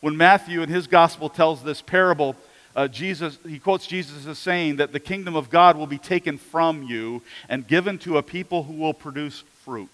When 0.00 0.16
Matthew 0.16 0.62
in 0.62 0.68
his 0.68 0.86
gospel 0.86 1.28
tells 1.28 1.62
this 1.62 1.82
parable, 1.82 2.34
uh, 2.76 2.86
Jesus, 2.88 3.38
he 3.48 3.58
quotes 3.58 3.86
Jesus 3.86 4.26
as 4.26 4.38
saying 4.38 4.76
that 4.76 4.92
the 4.92 5.00
kingdom 5.00 5.34
of 5.34 5.48
God 5.48 5.78
will 5.78 5.86
be 5.86 5.98
taken 5.98 6.36
from 6.36 6.82
you 6.82 7.22
and 7.48 7.66
given 7.66 7.98
to 8.00 8.18
a 8.18 8.22
people 8.22 8.64
who 8.64 8.74
will 8.74 8.94
produce 8.94 9.42
fruit. 9.64 9.88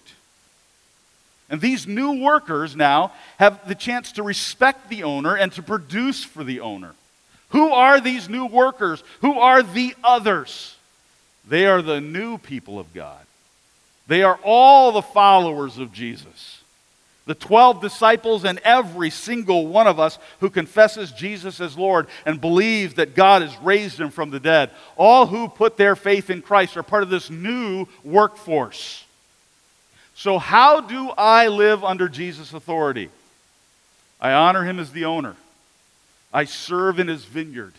And 1.49 1.61
these 1.61 1.87
new 1.87 2.21
workers 2.21 2.75
now 2.75 3.13
have 3.39 3.67
the 3.67 3.75
chance 3.75 4.11
to 4.13 4.23
respect 4.23 4.89
the 4.89 5.03
owner 5.03 5.35
and 5.35 5.51
to 5.53 5.63
produce 5.63 6.23
for 6.23 6.43
the 6.43 6.59
owner. 6.59 6.93
Who 7.49 7.71
are 7.71 8.01
these 8.01 8.27
new 8.27 8.47
workers? 8.47 9.03
Who 9.21 9.39
are 9.39 9.63
the 9.63 9.95
others? 10.03 10.75
They 11.47 11.65
are 11.65 11.81
the 11.81 12.01
new 12.01 12.37
people 12.37 12.79
of 12.79 12.93
God. 12.93 13.25
They 14.07 14.23
are 14.23 14.39
all 14.43 14.91
the 14.91 15.01
followers 15.01 15.77
of 15.77 15.93
Jesus. 15.93 16.62
The 17.25 17.35
12 17.35 17.81
disciples 17.81 18.43
and 18.43 18.59
every 18.59 19.09
single 19.09 19.67
one 19.67 19.87
of 19.87 19.97
us 19.97 20.19
who 20.41 20.49
confesses 20.49 21.11
Jesus 21.11 21.61
as 21.61 21.77
Lord 21.77 22.07
and 22.25 22.41
believes 22.41 22.95
that 22.95 23.15
God 23.15 23.41
has 23.41 23.57
raised 23.61 23.99
him 23.99 24.09
from 24.09 24.29
the 24.29 24.41
dead. 24.41 24.71
All 24.97 25.25
who 25.25 25.47
put 25.47 25.77
their 25.77 25.95
faith 25.95 26.29
in 26.29 26.41
Christ 26.41 26.75
are 26.75 26.83
part 26.83 27.03
of 27.03 27.09
this 27.09 27.29
new 27.29 27.87
workforce. 28.03 29.05
So, 30.15 30.37
how 30.37 30.81
do 30.81 31.11
I 31.17 31.47
live 31.47 31.83
under 31.83 32.09
Jesus' 32.09 32.53
authority? 32.53 33.09
I 34.19 34.33
honor 34.33 34.63
him 34.63 34.79
as 34.79 34.91
the 34.91 35.05
owner. 35.05 35.35
I 36.33 36.43
serve 36.43 36.99
in 36.99 37.07
his 37.07 37.23
vineyard. 37.23 37.73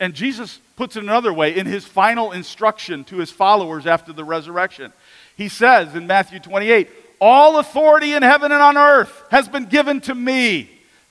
And 0.00 0.14
Jesus 0.14 0.58
puts 0.76 0.96
it 0.96 1.02
another 1.02 1.32
way 1.32 1.56
in 1.56 1.66
his 1.66 1.84
final 1.84 2.32
instruction 2.32 3.04
to 3.04 3.18
his 3.18 3.30
followers 3.30 3.86
after 3.86 4.12
the 4.12 4.24
resurrection. 4.24 4.92
He 5.36 5.48
says 5.48 5.94
in 5.94 6.06
Matthew 6.06 6.40
28 6.40 6.88
All 7.24 7.60
authority 7.60 8.14
in 8.14 8.24
heaven 8.24 8.50
and 8.50 8.60
on 8.60 8.76
earth 8.76 9.22
has 9.30 9.46
been 9.46 9.66
given 9.66 10.00
to 10.00 10.14
me. 10.14 10.68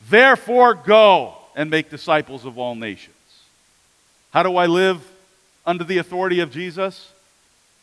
Therefore, 0.09 0.73
go 0.73 1.35
and 1.55 1.69
make 1.69 1.89
disciples 1.89 2.43
of 2.43 2.57
all 2.57 2.75
nations. 2.75 3.15
How 4.31 4.43
do 4.43 4.57
I 4.57 4.65
live 4.65 5.01
under 5.65 5.85
the 5.85 5.99
authority 5.99 6.41
of 6.41 6.51
Jesus? 6.51 7.13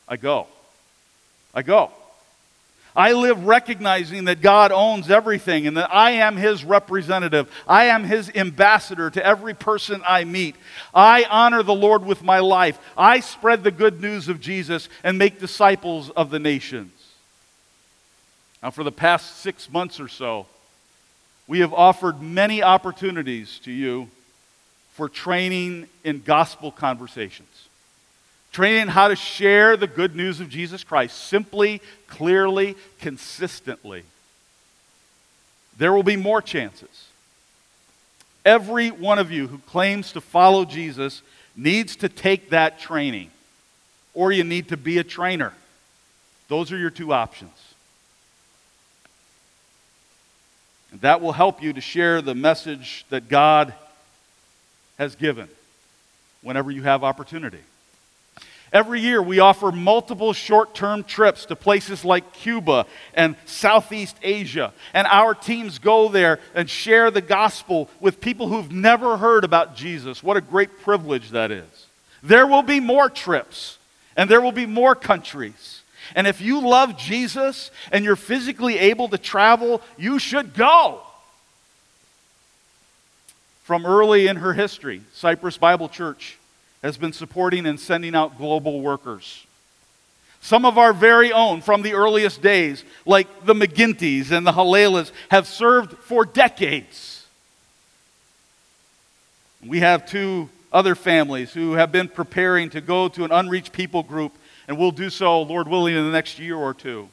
I 0.06 0.18
go. 0.18 0.46
I 1.54 1.62
go. 1.62 1.90
I 2.94 3.12
live 3.12 3.46
recognizing 3.46 4.26
that 4.26 4.42
God 4.42 4.72
owns 4.72 5.08
everything 5.08 5.66
and 5.66 5.78
that 5.78 5.90
I 5.90 6.10
am 6.10 6.36
His 6.36 6.66
representative. 6.66 7.50
I 7.66 7.86
am 7.86 8.04
His 8.04 8.30
ambassador 8.34 9.08
to 9.08 9.24
every 9.24 9.54
person 9.54 10.02
I 10.06 10.24
meet. 10.24 10.54
I 10.92 11.24
honor 11.30 11.62
the 11.62 11.74
Lord 11.74 12.04
with 12.04 12.22
my 12.22 12.40
life. 12.40 12.78
I 12.94 13.20
spread 13.20 13.64
the 13.64 13.70
good 13.70 14.02
news 14.02 14.28
of 14.28 14.38
Jesus 14.38 14.90
and 15.02 15.16
make 15.16 15.40
disciples 15.40 16.10
of 16.10 16.28
the 16.28 16.38
nations. 16.38 16.92
Now, 18.62 18.70
for 18.70 18.84
the 18.84 18.92
past 18.92 19.38
six 19.38 19.70
months 19.70 20.00
or 20.00 20.08
so, 20.08 20.46
we 21.46 21.60
have 21.60 21.72
offered 21.72 22.20
many 22.20 22.62
opportunities 22.62 23.58
to 23.60 23.72
you 23.72 24.08
for 24.92 25.08
training 25.08 25.86
in 26.04 26.22
gospel 26.22 26.72
conversations 26.72 27.68
training 28.52 28.88
how 28.88 29.08
to 29.08 29.16
share 29.16 29.76
the 29.76 29.86
good 29.86 30.16
news 30.16 30.40
of 30.40 30.48
Jesus 30.48 30.82
Christ 30.82 31.16
simply, 31.16 31.80
clearly, 32.06 32.76
consistently. 32.98 34.04
There 35.76 35.92
will 35.92 36.02
be 36.02 36.16
more 36.16 36.42
chances. 36.42 37.06
Every 38.44 38.90
one 38.90 39.18
of 39.18 39.30
you 39.30 39.46
who 39.46 39.58
claims 39.58 40.12
to 40.12 40.20
follow 40.20 40.64
Jesus 40.64 41.22
needs 41.56 41.96
to 41.96 42.08
take 42.08 42.50
that 42.50 42.80
training, 42.80 43.30
or 44.14 44.32
you 44.32 44.44
need 44.44 44.68
to 44.68 44.76
be 44.76 44.98
a 44.98 45.04
trainer. 45.04 45.52
Those 46.48 46.72
are 46.72 46.78
your 46.78 46.90
two 46.90 47.12
options. 47.12 47.52
And 47.52 47.58
that 51.00 51.20
will 51.20 51.32
help 51.32 51.62
you 51.62 51.72
to 51.72 51.80
share 51.80 52.22
the 52.22 52.34
message 52.34 53.04
that 53.10 53.28
God 53.28 53.74
has 54.98 55.14
given 55.14 55.48
whenever 56.42 56.70
you 56.70 56.82
have 56.82 57.04
opportunity. 57.04 57.60
Every 58.72 59.00
year, 59.00 59.22
we 59.22 59.38
offer 59.38 59.72
multiple 59.72 60.32
short 60.34 60.74
term 60.74 61.02
trips 61.02 61.46
to 61.46 61.56
places 61.56 62.04
like 62.04 62.32
Cuba 62.34 62.86
and 63.14 63.34
Southeast 63.46 64.16
Asia. 64.22 64.74
And 64.92 65.06
our 65.06 65.34
teams 65.34 65.78
go 65.78 66.08
there 66.08 66.38
and 66.54 66.68
share 66.68 67.10
the 67.10 67.22
gospel 67.22 67.88
with 67.98 68.20
people 68.20 68.48
who've 68.48 68.70
never 68.70 69.16
heard 69.16 69.44
about 69.44 69.74
Jesus. 69.74 70.22
What 70.22 70.36
a 70.36 70.42
great 70.42 70.80
privilege 70.80 71.30
that 71.30 71.50
is. 71.50 71.86
There 72.22 72.46
will 72.46 72.62
be 72.62 72.80
more 72.80 73.08
trips, 73.08 73.78
and 74.16 74.28
there 74.28 74.40
will 74.40 74.52
be 74.52 74.66
more 74.66 74.94
countries. 74.94 75.77
And 76.14 76.26
if 76.26 76.40
you 76.40 76.66
love 76.66 76.96
Jesus 76.96 77.70
and 77.92 78.04
you're 78.04 78.16
physically 78.16 78.78
able 78.78 79.08
to 79.08 79.18
travel, 79.18 79.82
you 79.96 80.18
should 80.18 80.54
go. 80.54 81.00
From 83.64 83.84
early 83.84 84.28
in 84.28 84.36
her 84.36 84.54
history, 84.54 85.02
Cypress 85.12 85.58
Bible 85.58 85.88
Church 85.88 86.38
has 86.82 86.96
been 86.96 87.12
supporting 87.12 87.66
and 87.66 87.78
sending 87.78 88.14
out 88.14 88.38
global 88.38 88.80
workers. 88.80 89.44
Some 90.40 90.64
of 90.64 90.78
our 90.78 90.92
very 90.92 91.32
own 91.32 91.60
from 91.60 91.82
the 91.82 91.94
earliest 91.94 92.40
days, 92.40 92.84
like 93.04 93.44
the 93.44 93.54
McGinty's 93.54 94.30
and 94.30 94.46
the 94.46 94.52
Halelas, 94.52 95.10
have 95.30 95.46
served 95.46 95.98
for 95.98 96.24
decades. 96.24 97.26
We 99.66 99.80
have 99.80 100.06
two 100.06 100.48
other 100.72 100.94
families 100.94 101.52
who 101.52 101.72
have 101.72 101.90
been 101.90 102.08
preparing 102.08 102.70
to 102.70 102.80
go 102.80 103.08
to 103.08 103.24
an 103.24 103.32
unreached 103.32 103.72
people 103.72 104.04
group, 104.04 104.32
and 104.68 104.78
we'll 104.78 104.92
do 104.92 105.10
so, 105.10 105.42
Lord 105.42 105.66
willing, 105.66 105.96
in 105.96 106.04
the 106.04 106.12
next 106.12 106.38
year 106.38 106.54
or 106.54 106.74
two. 106.74 107.08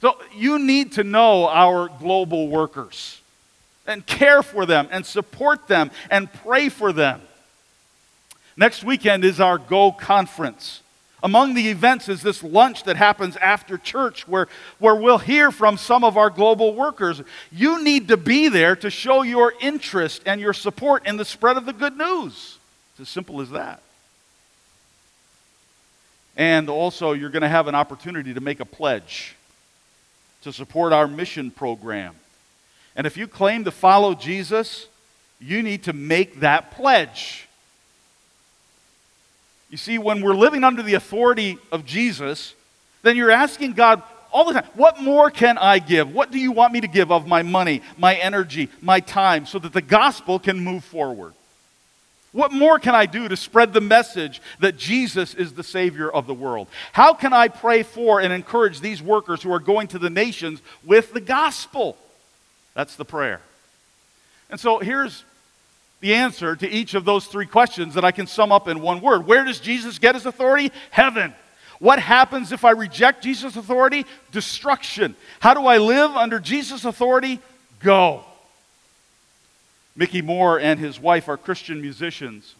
So 0.00 0.18
you 0.36 0.58
need 0.58 0.92
to 0.92 1.04
know 1.04 1.48
our 1.48 1.88
global 1.88 2.48
workers. 2.48 3.18
and 3.86 4.06
care 4.06 4.42
for 4.42 4.66
them 4.66 4.88
and 4.90 5.04
support 5.04 5.66
them 5.68 5.90
and 6.10 6.32
pray 6.32 6.68
for 6.68 6.92
them. 6.92 7.20
Next 8.56 8.84
weekend 8.84 9.24
is 9.24 9.40
our 9.40 9.58
Go 9.58 9.92
conference. 9.92 10.82
Among 11.22 11.54
the 11.54 11.68
events 11.68 12.08
is 12.08 12.20
this 12.20 12.42
lunch 12.42 12.84
that 12.84 12.96
happens 12.96 13.36
after 13.36 13.78
church 13.78 14.26
where, 14.26 14.48
where 14.78 14.96
we'll 14.96 15.18
hear 15.18 15.50
from 15.52 15.76
some 15.76 16.02
of 16.02 16.16
our 16.16 16.30
global 16.30 16.74
workers. 16.74 17.22
You 17.52 17.82
need 17.82 18.08
to 18.08 18.16
be 18.16 18.48
there 18.48 18.74
to 18.76 18.90
show 18.90 19.22
your 19.22 19.54
interest 19.60 20.22
and 20.26 20.40
your 20.40 20.52
support 20.52 21.06
in 21.06 21.16
the 21.16 21.24
spread 21.24 21.56
of 21.56 21.64
the 21.64 21.72
good 21.72 21.96
news. 21.96 22.58
It's 22.92 23.00
as 23.00 23.08
simple 23.08 23.40
as 23.40 23.50
that. 23.50 23.80
And 26.36 26.70
also, 26.70 27.12
you're 27.12 27.30
going 27.30 27.42
to 27.42 27.48
have 27.48 27.68
an 27.68 27.74
opportunity 27.74 28.32
to 28.34 28.40
make 28.40 28.60
a 28.60 28.64
pledge 28.64 29.36
to 30.42 30.52
support 30.52 30.92
our 30.92 31.06
mission 31.06 31.50
program. 31.50 32.14
And 32.96 33.06
if 33.06 33.16
you 33.16 33.26
claim 33.26 33.64
to 33.64 33.70
follow 33.70 34.14
Jesus, 34.14 34.88
you 35.40 35.62
need 35.62 35.84
to 35.84 35.92
make 35.92 36.40
that 36.40 36.72
pledge. 36.72 37.48
You 39.70 39.76
see, 39.76 39.98
when 39.98 40.20
we're 40.20 40.34
living 40.34 40.64
under 40.64 40.82
the 40.82 40.94
authority 40.94 41.58
of 41.70 41.84
Jesus, 41.86 42.54
then 43.02 43.16
you're 43.16 43.30
asking 43.30 43.72
God 43.72 44.02
all 44.32 44.44
the 44.46 44.54
time, 44.54 44.66
what 44.74 45.00
more 45.00 45.30
can 45.30 45.58
I 45.58 45.78
give? 45.78 46.12
What 46.12 46.30
do 46.30 46.38
you 46.38 46.52
want 46.52 46.72
me 46.72 46.80
to 46.80 46.88
give 46.88 47.12
of 47.12 47.26
my 47.26 47.42
money, 47.42 47.82
my 47.98 48.14
energy, 48.14 48.68
my 48.80 49.00
time, 49.00 49.46
so 49.46 49.58
that 49.58 49.72
the 49.72 49.82
gospel 49.82 50.38
can 50.38 50.58
move 50.60 50.84
forward? 50.84 51.34
What 52.32 52.50
more 52.50 52.78
can 52.78 52.94
I 52.94 53.04
do 53.04 53.28
to 53.28 53.36
spread 53.36 53.74
the 53.74 53.80
message 53.82 54.40
that 54.60 54.78
Jesus 54.78 55.34
is 55.34 55.52
the 55.52 55.62
Savior 55.62 56.10
of 56.10 56.26
the 56.26 56.34
world? 56.34 56.66
How 56.92 57.12
can 57.12 57.34
I 57.34 57.48
pray 57.48 57.82
for 57.82 58.20
and 58.20 58.32
encourage 58.32 58.80
these 58.80 59.02
workers 59.02 59.42
who 59.42 59.52
are 59.52 59.60
going 59.60 59.88
to 59.88 59.98
the 59.98 60.10
nations 60.10 60.62
with 60.82 61.12
the 61.12 61.20
gospel? 61.20 61.96
That's 62.74 62.96
the 62.96 63.04
prayer. 63.04 63.40
And 64.48 64.58
so 64.58 64.78
here's 64.78 65.24
the 66.00 66.14
answer 66.14 66.56
to 66.56 66.68
each 66.68 66.94
of 66.94 67.04
those 67.04 67.26
three 67.26 67.46
questions 67.46 67.94
that 67.94 68.04
I 68.04 68.12
can 68.12 68.26
sum 68.26 68.50
up 68.50 68.66
in 68.66 68.80
one 68.80 69.02
word. 69.02 69.26
Where 69.26 69.44
does 69.44 69.60
Jesus 69.60 69.98
get 69.98 70.14
his 70.14 70.24
authority? 70.24 70.72
Heaven. 70.90 71.34
What 71.80 71.98
happens 71.98 72.50
if 72.50 72.64
I 72.64 72.70
reject 72.70 73.24
Jesus' 73.24 73.56
authority? 73.56 74.06
Destruction. 74.30 75.16
How 75.40 75.52
do 75.52 75.66
I 75.66 75.78
live 75.78 76.12
under 76.12 76.40
Jesus' 76.40 76.84
authority? 76.84 77.40
Go. 77.80 78.24
Mickey 79.94 80.22
Moore 80.22 80.58
and 80.58 80.80
his 80.80 80.98
wife 80.98 81.28
are 81.28 81.36
Christian 81.36 81.80
musicians. 81.80 82.54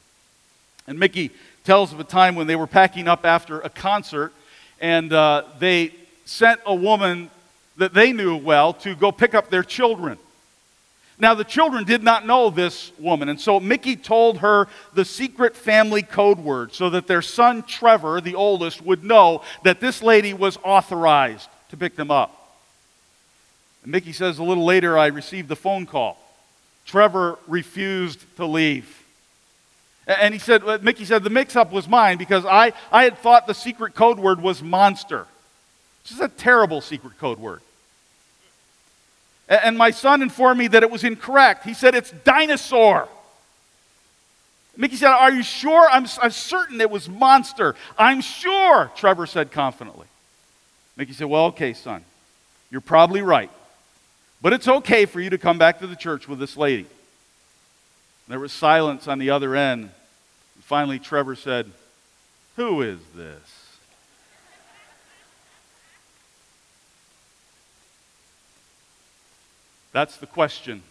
And 0.86 0.98
Mickey 0.98 1.30
tells 1.64 1.92
of 1.92 2.00
a 2.00 2.04
time 2.04 2.34
when 2.34 2.46
they 2.46 2.56
were 2.56 2.66
packing 2.66 3.08
up 3.08 3.24
after 3.24 3.60
a 3.60 3.70
concert 3.70 4.32
and 4.80 5.12
uh, 5.12 5.44
they 5.58 5.94
sent 6.24 6.60
a 6.66 6.74
woman 6.74 7.30
that 7.76 7.94
they 7.94 8.12
knew 8.12 8.36
well 8.36 8.74
to 8.74 8.94
go 8.94 9.12
pick 9.12 9.34
up 9.34 9.48
their 9.48 9.62
children. 9.62 10.18
Now, 11.18 11.34
the 11.34 11.44
children 11.44 11.84
did 11.84 12.02
not 12.02 12.26
know 12.26 12.50
this 12.50 12.90
woman, 12.98 13.28
and 13.28 13.40
so 13.40 13.60
Mickey 13.60 13.94
told 13.94 14.38
her 14.38 14.66
the 14.92 15.04
secret 15.04 15.54
family 15.54 16.02
code 16.02 16.38
word 16.38 16.74
so 16.74 16.90
that 16.90 17.06
their 17.06 17.22
son 17.22 17.62
Trevor, 17.62 18.20
the 18.20 18.34
oldest, 18.34 18.82
would 18.82 19.04
know 19.04 19.42
that 19.62 19.78
this 19.78 20.02
lady 20.02 20.34
was 20.34 20.58
authorized 20.64 21.48
to 21.70 21.76
pick 21.76 21.94
them 21.94 22.10
up. 22.10 22.58
And 23.84 23.92
Mickey 23.92 24.12
says 24.12 24.38
a 24.38 24.42
little 24.42 24.64
later, 24.64 24.98
I 24.98 25.06
received 25.06 25.48
the 25.48 25.56
phone 25.56 25.86
call. 25.86 26.18
Trevor 26.86 27.38
refused 27.46 28.24
to 28.36 28.46
leave. 28.46 29.02
And 30.06 30.34
he 30.34 30.40
said, 30.40 30.64
uh, 30.64 30.78
Mickey 30.82 31.04
said, 31.04 31.22
the 31.22 31.30
mix 31.30 31.54
up 31.54 31.72
was 31.72 31.88
mine 31.88 32.18
because 32.18 32.44
I, 32.44 32.72
I 32.90 33.04
had 33.04 33.18
thought 33.18 33.46
the 33.46 33.54
secret 33.54 33.94
code 33.94 34.18
word 34.18 34.40
was 34.40 34.62
monster. 34.62 35.26
This 36.02 36.12
is 36.12 36.20
a 36.20 36.28
terrible 36.28 36.80
secret 36.80 37.18
code 37.18 37.38
word. 37.38 37.60
And 39.48 39.76
my 39.76 39.90
son 39.90 40.22
informed 40.22 40.58
me 40.58 40.68
that 40.68 40.82
it 40.82 40.90
was 40.90 41.04
incorrect. 41.04 41.64
He 41.64 41.74
said, 41.74 41.94
It's 41.94 42.10
dinosaur. 42.10 43.08
Mickey 44.76 44.96
said, 44.96 45.10
Are 45.10 45.30
you 45.30 45.42
sure? 45.42 45.88
I'm, 45.90 46.06
I'm 46.20 46.30
certain 46.30 46.80
it 46.80 46.90
was 46.90 47.08
monster. 47.08 47.74
I'm 47.98 48.22
sure, 48.22 48.90
Trevor 48.96 49.26
said 49.26 49.52
confidently. 49.52 50.06
Mickey 50.96 51.12
said, 51.12 51.26
Well, 51.26 51.46
okay, 51.46 51.74
son. 51.74 52.02
You're 52.70 52.80
probably 52.80 53.20
right. 53.20 53.50
But 54.42 54.52
it's 54.52 54.66
okay 54.66 55.06
for 55.06 55.20
you 55.20 55.30
to 55.30 55.38
come 55.38 55.56
back 55.56 55.78
to 55.78 55.86
the 55.86 55.94
church 55.94 56.26
with 56.26 56.40
this 56.40 56.56
lady. 56.56 56.86
There 58.26 58.40
was 58.40 58.52
silence 58.52 59.06
on 59.06 59.20
the 59.20 59.30
other 59.30 59.54
end. 59.54 59.82
And 59.82 60.64
finally, 60.64 60.98
Trevor 60.98 61.36
said, 61.36 61.70
Who 62.56 62.82
is 62.82 62.98
this? 63.14 63.62
That's 69.92 70.16
the 70.16 70.26
question 70.26 70.82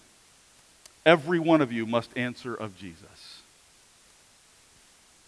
every 1.05 1.39
one 1.39 1.61
of 1.61 1.71
you 1.71 1.85
must 1.85 2.15
answer 2.15 2.53
of 2.53 2.77
Jesus. 2.77 3.41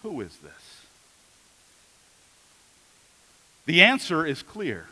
Who 0.03 0.21
is 0.21 0.37
this? 0.37 0.85
The 3.65 3.81
answer 3.81 4.25
is 4.25 4.43
clear. 4.43 4.87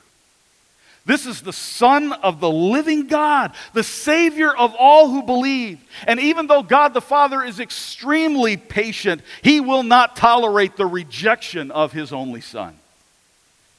This 1.05 1.25
is 1.25 1.41
the 1.41 1.53
Son 1.53 2.13
of 2.13 2.39
the 2.39 2.49
living 2.49 3.07
God, 3.07 3.53
the 3.73 3.83
Savior 3.83 4.55
of 4.55 4.75
all 4.77 5.09
who 5.09 5.23
believe. 5.23 5.79
And 6.05 6.19
even 6.19 6.47
though 6.47 6.61
God 6.61 6.93
the 6.93 7.01
Father 7.01 7.43
is 7.43 7.59
extremely 7.59 8.55
patient, 8.55 9.21
He 9.41 9.59
will 9.59 9.83
not 9.83 10.15
tolerate 10.15 10.77
the 10.77 10.85
rejection 10.85 11.71
of 11.71 11.91
His 11.91 12.13
only 12.13 12.41
Son. 12.41 12.77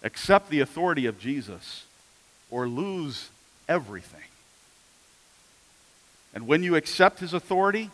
Accept 0.02 0.50
the 0.50 0.60
authority 0.60 1.06
of 1.06 1.20
Jesus 1.20 1.84
or 2.50 2.66
lose 2.66 3.30
everything. 3.68 4.20
And 6.34 6.46
when 6.46 6.62
you 6.62 6.76
accept 6.76 7.20
his 7.20 7.34
authority, 7.34 7.90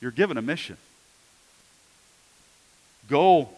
you're 0.00 0.10
given 0.10 0.36
a 0.36 0.42
mission. 0.42 0.76
Go 3.08 3.48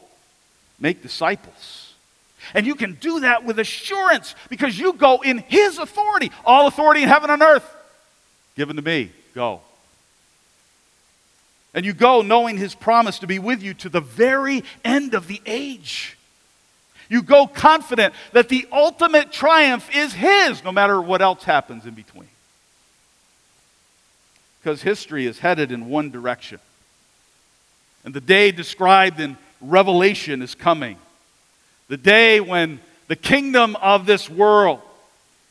make 0.78 1.02
disciples. 1.02 1.85
And 2.54 2.66
you 2.66 2.74
can 2.74 2.94
do 2.94 3.20
that 3.20 3.44
with 3.44 3.58
assurance 3.58 4.34
because 4.48 4.78
you 4.78 4.92
go 4.92 5.20
in 5.22 5.38
his 5.38 5.78
authority. 5.78 6.30
All 6.44 6.66
authority 6.66 7.02
in 7.02 7.08
heaven 7.08 7.30
and 7.30 7.42
earth 7.42 7.74
given 8.56 8.76
to 8.76 8.82
me. 8.82 9.10
Go. 9.34 9.60
And 11.74 11.84
you 11.84 11.92
go 11.92 12.22
knowing 12.22 12.56
his 12.56 12.74
promise 12.74 13.18
to 13.18 13.26
be 13.26 13.38
with 13.38 13.62
you 13.62 13.74
to 13.74 13.88
the 13.88 14.00
very 14.00 14.64
end 14.84 15.14
of 15.14 15.26
the 15.26 15.42
age. 15.44 16.16
You 17.08 17.22
go 17.22 17.46
confident 17.46 18.14
that 18.32 18.48
the 18.48 18.66
ultimate 18.72 19.30
triumph 19.30 19.88
is 19.94 20.12
his, 20.12 20.64
no 20.64 20.72
matter 20.72 21.00
what 21.00 21.20
else 21.20 21.44
happens 21.44 21.84
in 21.84 21.94
between 21.94 22.28
because 24.66 24.82
history 24.82 25.26
is 25.26 25.38
headed 25.38 25.70
in 25.70 25.88
one 25.88 26.10
direction. 26.10 26.58
And 28.04 28.12
the 28.12 28.20
day 28.20 28.50
described 28.50 29.20
in 29.20 29.36
Revelation 29.60 30.42
is 30.42 30.56
coming. 30.56 30.98
The 31.88 31.96
day 31.96 32.40
when 32.40 32.80
the 33.08 33.16
kingdom 33.16 33.76
of 33.76 34.06
this 34.06 34.28
world 34.28 34.80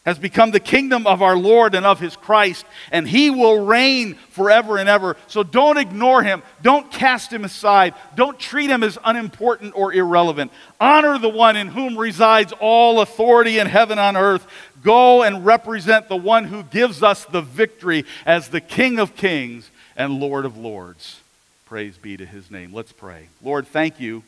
has 0.06 0.20
become 0.20 0.52
the 0.52 0.60
kingdom 0.60 1.08
of 1.08 1.24
our 1.24 1.36
Lord 1.36 1.74
and 1.74 1.86
of 1.86 2.00
his 2.00 2.16
Christ, 2.16 2.64
and 2.92 3.08
he 3.08 3.32
will 3.32 3.66
reign 3.66 4.14
forever 4.30 4.78
and 4.78 4.88
ever. 4.88 5.18
So 5.28 5.42
don't 5.42 5.78
ignore 5.78 6.22
him. 6.22 6.44
Don't 6.62 6.92
cast 6.92 7.34
him 7.34 7.44
aside. 7.44 7.96
Don't 8.16 8.38
treat 8.38 8.70
him 8.70 8.84
as 8.84 9.00
unimportant 9.04 9.74
or 9.76 9.94
irrelevant. 9.94 10.52
Honor 10.80 11.18
the 11.18 11.30
one 11.30 11.56
in 11.56 11.70
whom 11.70 11.98
resides 11.98 12.54
all 12.60 13.02
authority 13.02 13.58
in 13.58 13.66
heaven 13.66 13.98
and 13.98 14.16
on 14.18 14.24
earth. 14.24 14.46
Go 14.84 15.24
and 15.24 15.44
represent 15.44 16.08
the 16.08 16.16
one 16.16 16.44
who 16.44 16.62
gives 16.62 17.02
us 17.02 17.26
the 17.26 17.42
victory 17.42 18.06
as 18.28 18.50
the 18.50 18.62
King 18.62 19.00
of 19.00 19.16
kings 19.16 19.72
and 19.98 20.20
Lord 20.20 20.46
of 20.46 20.56
lords. 20.56 21.22
Praise 21.66 21.98
be 21.98 22.16
to 22.16 22.26
his 22.28 22.52
name. 22.52 22.72
Let's 22.74 22.92
pray. 22.92 23.30
Lord, 23.42 23.66
thank 23.66 24.00
you 24.00 24.22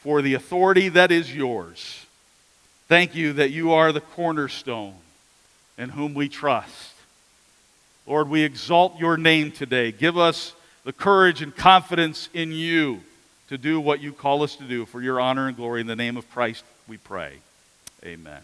for 0.00 0.22
the 0.22 0.34
authority 0.34 0.88
that 0.90 1.10
is 1.12 1.34
yours. 1.34 2.06
Thank 2.88 3.14
you 3.14 3.34
that 3.34 3.50
you 3.50 3.72
are 3.72 3.92
the 3.92 4.00
cornerstone 4.00 4.94
in 5.78 5.90
whom 5.90 6.14
we 6.14 6.28
trust. 6.28 6.94
Lord, 8.06 8.28
we 8.28 8.42
exalt 8.42 8.98
your 8.98 9.16
name 9.16 9.52
today. 9.52 9.92
Give 9.92 10.18
us 10.18 10.54
the 10.84 10.92
courage 10.92 11.42
and 11.42 11.54
confidence 11.54 12.28
in 12.34 12.52
you 12.52 13.02
to 13.48 13.58
do 13.58 13.80
what 13.80 14.00
you 14.00 14.12
call 14.12 14.42
us 14.42 14.56
to 14.56 14.64
do 14.64 14.86
for 14.86 15.02
your 15.02 15.20
honor 15.20 15.48
and 15.48 15.56
glory. 15.56 15.80
In 15.80 15.86
the 15.86 15.96
name 15.96 16.16
of 16.16 16.28
Christ, 16.30 16.64
we 16.88 16.96
pray. 16.96 17.34
Amen. 18.04 18.40